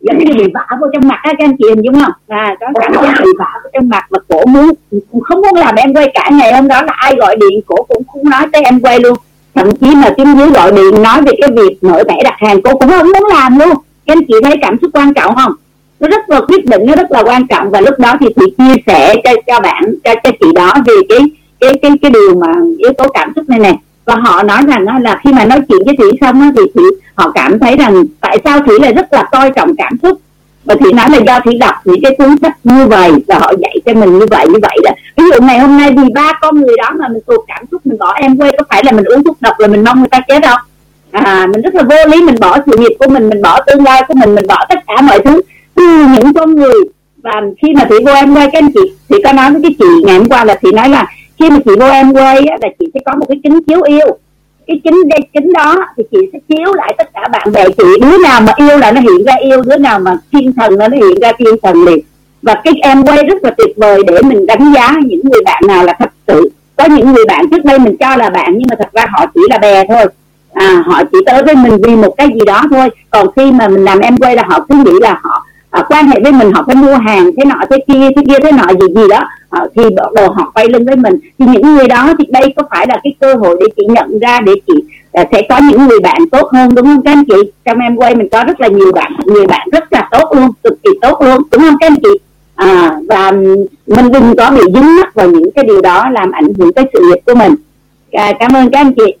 [0.00, 2.12] giống như bị vả vô trong mặt á, các anh chị hình dung không?
[2.28, 4.72] À có cảm giác bị vả vô trong mặt và cổ muốn,
[5.22, 8.02] không muốn làm em quay cả ngày hôm đó là ai gọi điện, cổ cũng
[8.12, 9.16] không nói tới em quay luôn.
[9.54, 12.62] Thậm chí là tiếng dưới gọi điện nói về cái việc mở bẻ đặt hàng
[12.62, 13.70] cô cũng không muốn làm luôn.
[14.06, 15.52] Các anh chị thấy cảm xúc quan trọng không?
[16.00, 17.70] Nó rất là quyết định, nó rất là quan trọng.
[17.70, 20.94] Và lúc đó thì chị chia sẻ cho cho bạn, cho cho chị đó về
[21.08, 21.20] cái
[21.60, 25.02] cái cái cái điều mà yếu tố cảm xúc này này và họ nói rằng
[25.02, 26.82] là khi mà nói chuyện với thủy xong thì chị
[27.14, 30.20] họ cảm thấy rằng tại sao thủy lại rất là coi trọng cảm xúc?
[30.64, 33.52] Và thủy nói là do thủy đọc những cái cuốn sách như vậy và họ
[33.62, 36.38] dạy cho mình như vậy như vậy là ví dụ ngày hôm nay vì ba
[36.40, 38.92] con người đó mà mình tụt cảm xúc, mình bỏ em quê, có phải là
[38.92, 40.60] mình uống thuốc độc là mình mong người ta chết không?
[41.10, 43.84] À mình rất là vô lý, mình bỏ sự nghiệp của mình mình bỏ tương
[43.84, 45.40] lai của mình mình bỏ tất cả mọi thứ
[45.76, 46.80] từ những con người
[47.22, 49.74] và khi mà chị vô em quay các anh chị thì có nói với cái
[49.78, 51.06] chị ngày hôm qua là chị nói là
[51.38, 53.82] khi mà chị vô em quay á, là chị sẽ có một cái kính chiếu
[53.82, 54.06] yêu.
[54.66, 57.84] Cái kính đây kính đó thì chị sẽ chiếu lại tất cả bạn bè chị.
[58.00, 60.88] Đứa nào mà yêu là nó hiện ra yêu đứa nào mà thiên thần là
[60.88, 61.98] nó hiện ra thiên thần liền.
[62.42, 65.62] Và cái em quay rất là tuyệt vời để mình đánh giá những người bạn
[65.68, 66.50] nào là thật sự.
[66.76, 69.26] Có những người bạn trước đây mình cho là bạn nhưng mà thật ra họ
[69.34, 70.06] chỉ là bè thôi.
[70.52, 72.88] À, họ chỉ tới với mình vì một cái gì đó thôi.
[73.10, 75.46] Còn khi mà mình làm em quay là họ cứ nghĩ là họ
[75.76, 78.38] à, quan hệ với mình họ phải mua hàng thế nọ thế kia thế kia
[78.42, 79.20] thế nọ gì gì đó.
[79.50, 81.14] À, thì bắt đầu họ quay lưng với mình.
[81.38, 84.18] Thì những người đó thì đây có phải là cái cơ hội để chị nhận
[84.18, 84.74] ra để chị
[85.12, 87.52] à, sẽ có những người bạn tốt hơn đúng không các anh chị?
[87.64, 90.50] Trong em quay mình có rất là nhiều bạn người bạn rất là tốt luôn
[90.64, 92.18] cực kỳ tốt luôn đúng không các anh chị?
[92.54, 93.32] À, và
[93.86, 96.84] mình đừng có bị dính mắc vào những cái điều đó làm ảnh hưởng tới
[96.92, 97.54] sự nghiệp của mình.
[98.12, 99.14] À, cảm ơn các anh chị.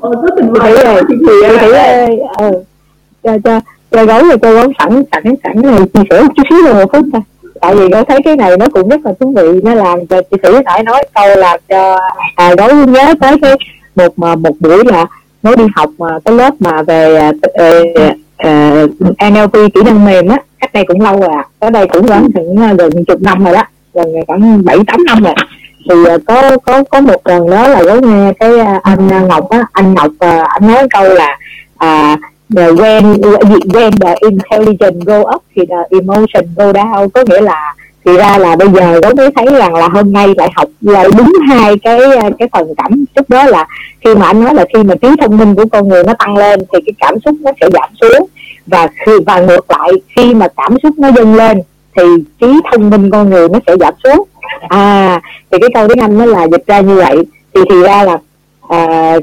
[0.00, 1.02] Ồ, rất tình rồi.
[1.08, 2.50] Chị Thủy ơi ờ
[3.22, 3.60] cho cho
[3.90, 5.78] chơi gấu rồi chơi gấu sẵn sẵn sẵn này.
[5.94, 7.22] Chia sẻ một chút xíu là một phút thôi.
[7.60, 10.22] Tại vì gấu thấy cái này nó cũng rất là thú vị nó làm cho
[10.30, 11.98] chị thủy nãy nói câu là cho
[12.34, 13.52] à, gấu nhớ tới cái
[13.96, 15.06] một mà một buổi là
[15.42, 20.04] nó đi học mà cái lớp mà về ờ, ờ, uh, uh, NLP kỹ năng
[20.04, 20.38] mềm á.
[20.60, 23.54] Cách đây cũng lâu rồi à tới đây cũng khoảng gần gần chục năm rồi
[23.54, 23.62] đó.
[23.94, 25.34] Gần khoảng bảy tám năm rồi.
[25.90, 29.50] Thì uh, có có có một lần đó là gấu nghe cái uh, anh Ngọc
[29.50, 31.38] á anh Ngọc uh, anh nói câu là
[31.84, 32.20] uh,
[32.56, 33.20] the when
[33.68, 37.08] when the intelligence go up thì the emotion go down.
[37.08, 37.74] Có nghĩa là,
[38.04, 41.08] thì ra là bây giờ nó mới thấy rằng là hôm nay lại học lại
[41.16, 42.00] đúng hai cái
[42.38, 43.66] cái phần cảm xúc đó là
[44.04, 46.36] khi mà anh nói là khi mà trí thông minh của con người nó tăng
[46.36, 48.28] lên thì cái cảm xúc nó sẽ giảm xuống.
[48.66, 51.62] Và khi, và ngược lại, khi mà cảm xúc nó dâng lên
[51.96, 52.02] thì
[52.40, 54.28] trí thông minh con người nó sẽ giảm xuống.
[54.68, 55.20] À
[55.50, 57.16] thì cái câu tiếng anh nó là dịch ra như vậy.
[57.54, 58.18] Thì thì ra là
[58.68, 59.16] à,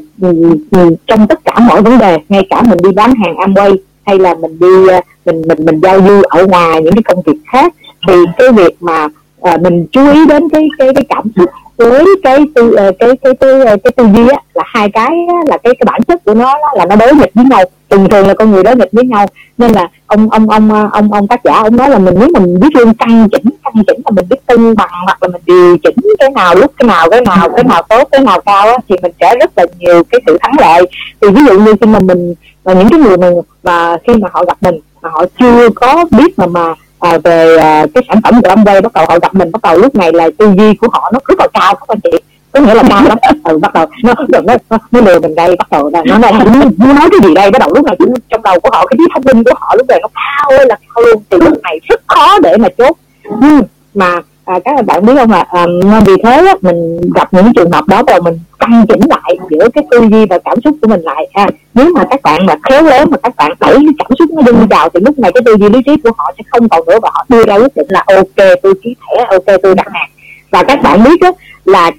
[1.08, 3.76] trong tất cả mọi vấn đề ngay cả mình đi bán hàng Amway
[4.06, 7.22] hay là mình đi à, mình mình mình giao du ở ngoài những cái công
[7.26, 7.74] việc khác
[8.08, 9.08] thì cái việc mà
[9.42, 11.50] à, mình chú ý đến cái cái cái cảm xúc
[11.90, 15.10] với cái tư ờ, cái cái cái cái, cái tư duy á, là hai cái
[15.30, 17.64] á, là cái cái bản chất của nó là nó đối nghịch với nhau.
[17.90, 19.26] Thường thường là con người đối nghịch với nhau.
[19.58, 22.30] Nên là ông ông ông ờ, ông ông tác giả ông nói là mình nếu
[22.34, 25.42] mình biết luôn căn chỉnh căn chỉnh là mình biết cân bằng hoặc là mình
[25.46, 28.68] điều chỉnh cái nào lúc cái nào cái nào cái nào tốt cái nào cao
[28.68, 30.82] á, thì mình sẽ rất là nhiều cái sự thắng lợi.
[31.22, 33.30] Thì ví dụ như khi mà mình và những cái người mà
[33.64, 36.74] mà khi mà họ gặp mình mà họ chưa có biết mà mà
[37.04, 39.78] à, về à, cái sản phẩm của Amway bắt đầu họ gặp mình bắt đầu
[39.78, 42.18] lúc này là tư duy của họ nó rất là cao các anh chị.
[42.52, 43.18] Có nghĩa là cao lắm.
[43.44, 46.34] Ừ, bắt đầu nó nó nó, nó lừa mình đây bắt đầu là nó này
[46.78, 47.52] muốn nói cái gì đây?
[47.52, 47.96] Bắt đầu lúc này
[48.30, 50.66] trong đầu của họ cái trí thông minh của họ lúc này nó cao ơi
[50.70, 51.24] là cao luôn.
[51.30, 52.98] Thì lúc này rất khó để mà chốt.
[53.42, 53.62] Nhưng
[53.94, 55.46] mà à, các bạn biết không ạ?
[55.50, 55.66] À,
[56.06, 59.70] vì thế á, mình gặp những trường hợp đó rồi mình căn chỉnh lại giữa
[59.74, 61.28] cái tư duy và cảm xúc của mình lại.
[61.34, 64.30] À, nếu mà các bạn mà khéo léo mà các bạn đẩy cái cảm xúc
[64.32, 66.70] nó đi vào thì lúc này cái tư duy lý trí của họ sẽ không
[66.70, 69.76] còn nữa và họ đưa ra quyết định là ok tôi ký thẻ ok tôi
[69.76, 70.10] đặt hàng
[70.52, 71.32] và các bạn biết đó,
[71.66, 71.92] là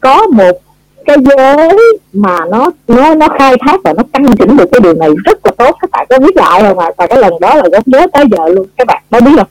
[0.00, 0.60] có một
[1.04, 4.94] cái giới mà nó nó nó khai thác và nó căn chỉnh được cái điều
[4.94, 5.76] này rất là tốt.
[5.80, 6.86] Các bạn có biết lại không ạ?
[6.86, 6.92] À?
[6.96, 8.66] và cái lần đó là gốc nhớ tới giờ luôn.
[8.76, 9.46] Các bạn có biết không?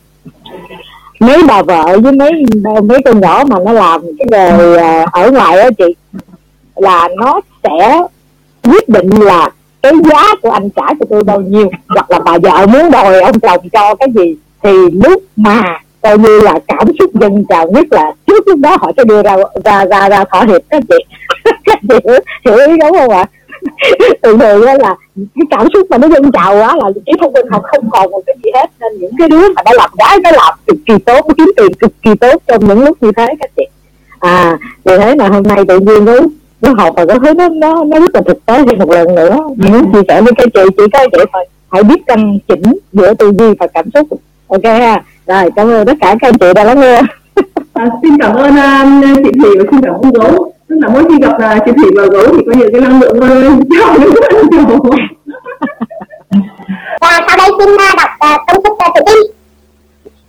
[1.20, 2.32] Mấy bà vợ với mấy
[2.84, 5.96] mấy con nhỏ mà nó làm cái nghề à, ở ngoài đó chị
[6.76, 8.02] là nó sẽ
[8.64, 9.50] quyết định là
[9.82, 13.22] cái giá của anh trả cho tôi bao nhiêu hoặc là bà vợ muốn đòi
[13.22, 17.68] ông chồng cho cái gì thì lúc mà coi như là cảm xúc dâng trào
[17.72, 19.36] nhất là trước lúc đó họ sẽ đưa ra
[19.66, 20.96] ra ra ra thỏa hiệp các chị.
[21.66, 23.26] Các chị hiểu, hiểu ý đúng không ạ?
[24.24, 27.34] Thường thường đó là cái cảm xúc mà nó dâng trào quá là cái thông
[27.34, 28.70] minh học không còn một cái gì hết.
[28.80, 31.74] Nên những cái đứa mà đã làm gái nó làm cực kỳ tốt kiếm tiền
[31.74, 33.64] cực kỳ tốt trong những lúc như thế các chị.
[34.20, 36.14] À vì thế mà hôm nay tự nhiên nó
[36.62, 39.16] nó học và có thấy nó nó nó rất là thực tế thêm một lần
[39.16, 39.38] nữa.
[39.58, 41.46] Muốn chia sẻ với các chị chỉ có vậy thôi.
[41.72, 44.08] Hãy biết căn chỉnh giữa tư duy và cảm xúc.
[44.48, 45.04] Ok ha?
[45.28, 47.02] Rồi cảm ơn tất cả các anh chị đã lắng nghe.
[47.74, 51.04] À, xin cảm ơn uh, chị Thủy và xin cảm ơn gấu tức là mỗi
[51.10, 54.02] khi gặp là chị Thủy và gấu thì có nhiều cái năng lượng hơn trong
[54.02, 54.80] những rất nhiều
[57.02, 59.18] và sau đây xin à, đọc à, uh, công thức uh, tự tin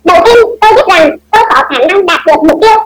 [0.03, 2.84] đầu tiên tôi biết rằng tôi có khả năng đạt được mục tiêu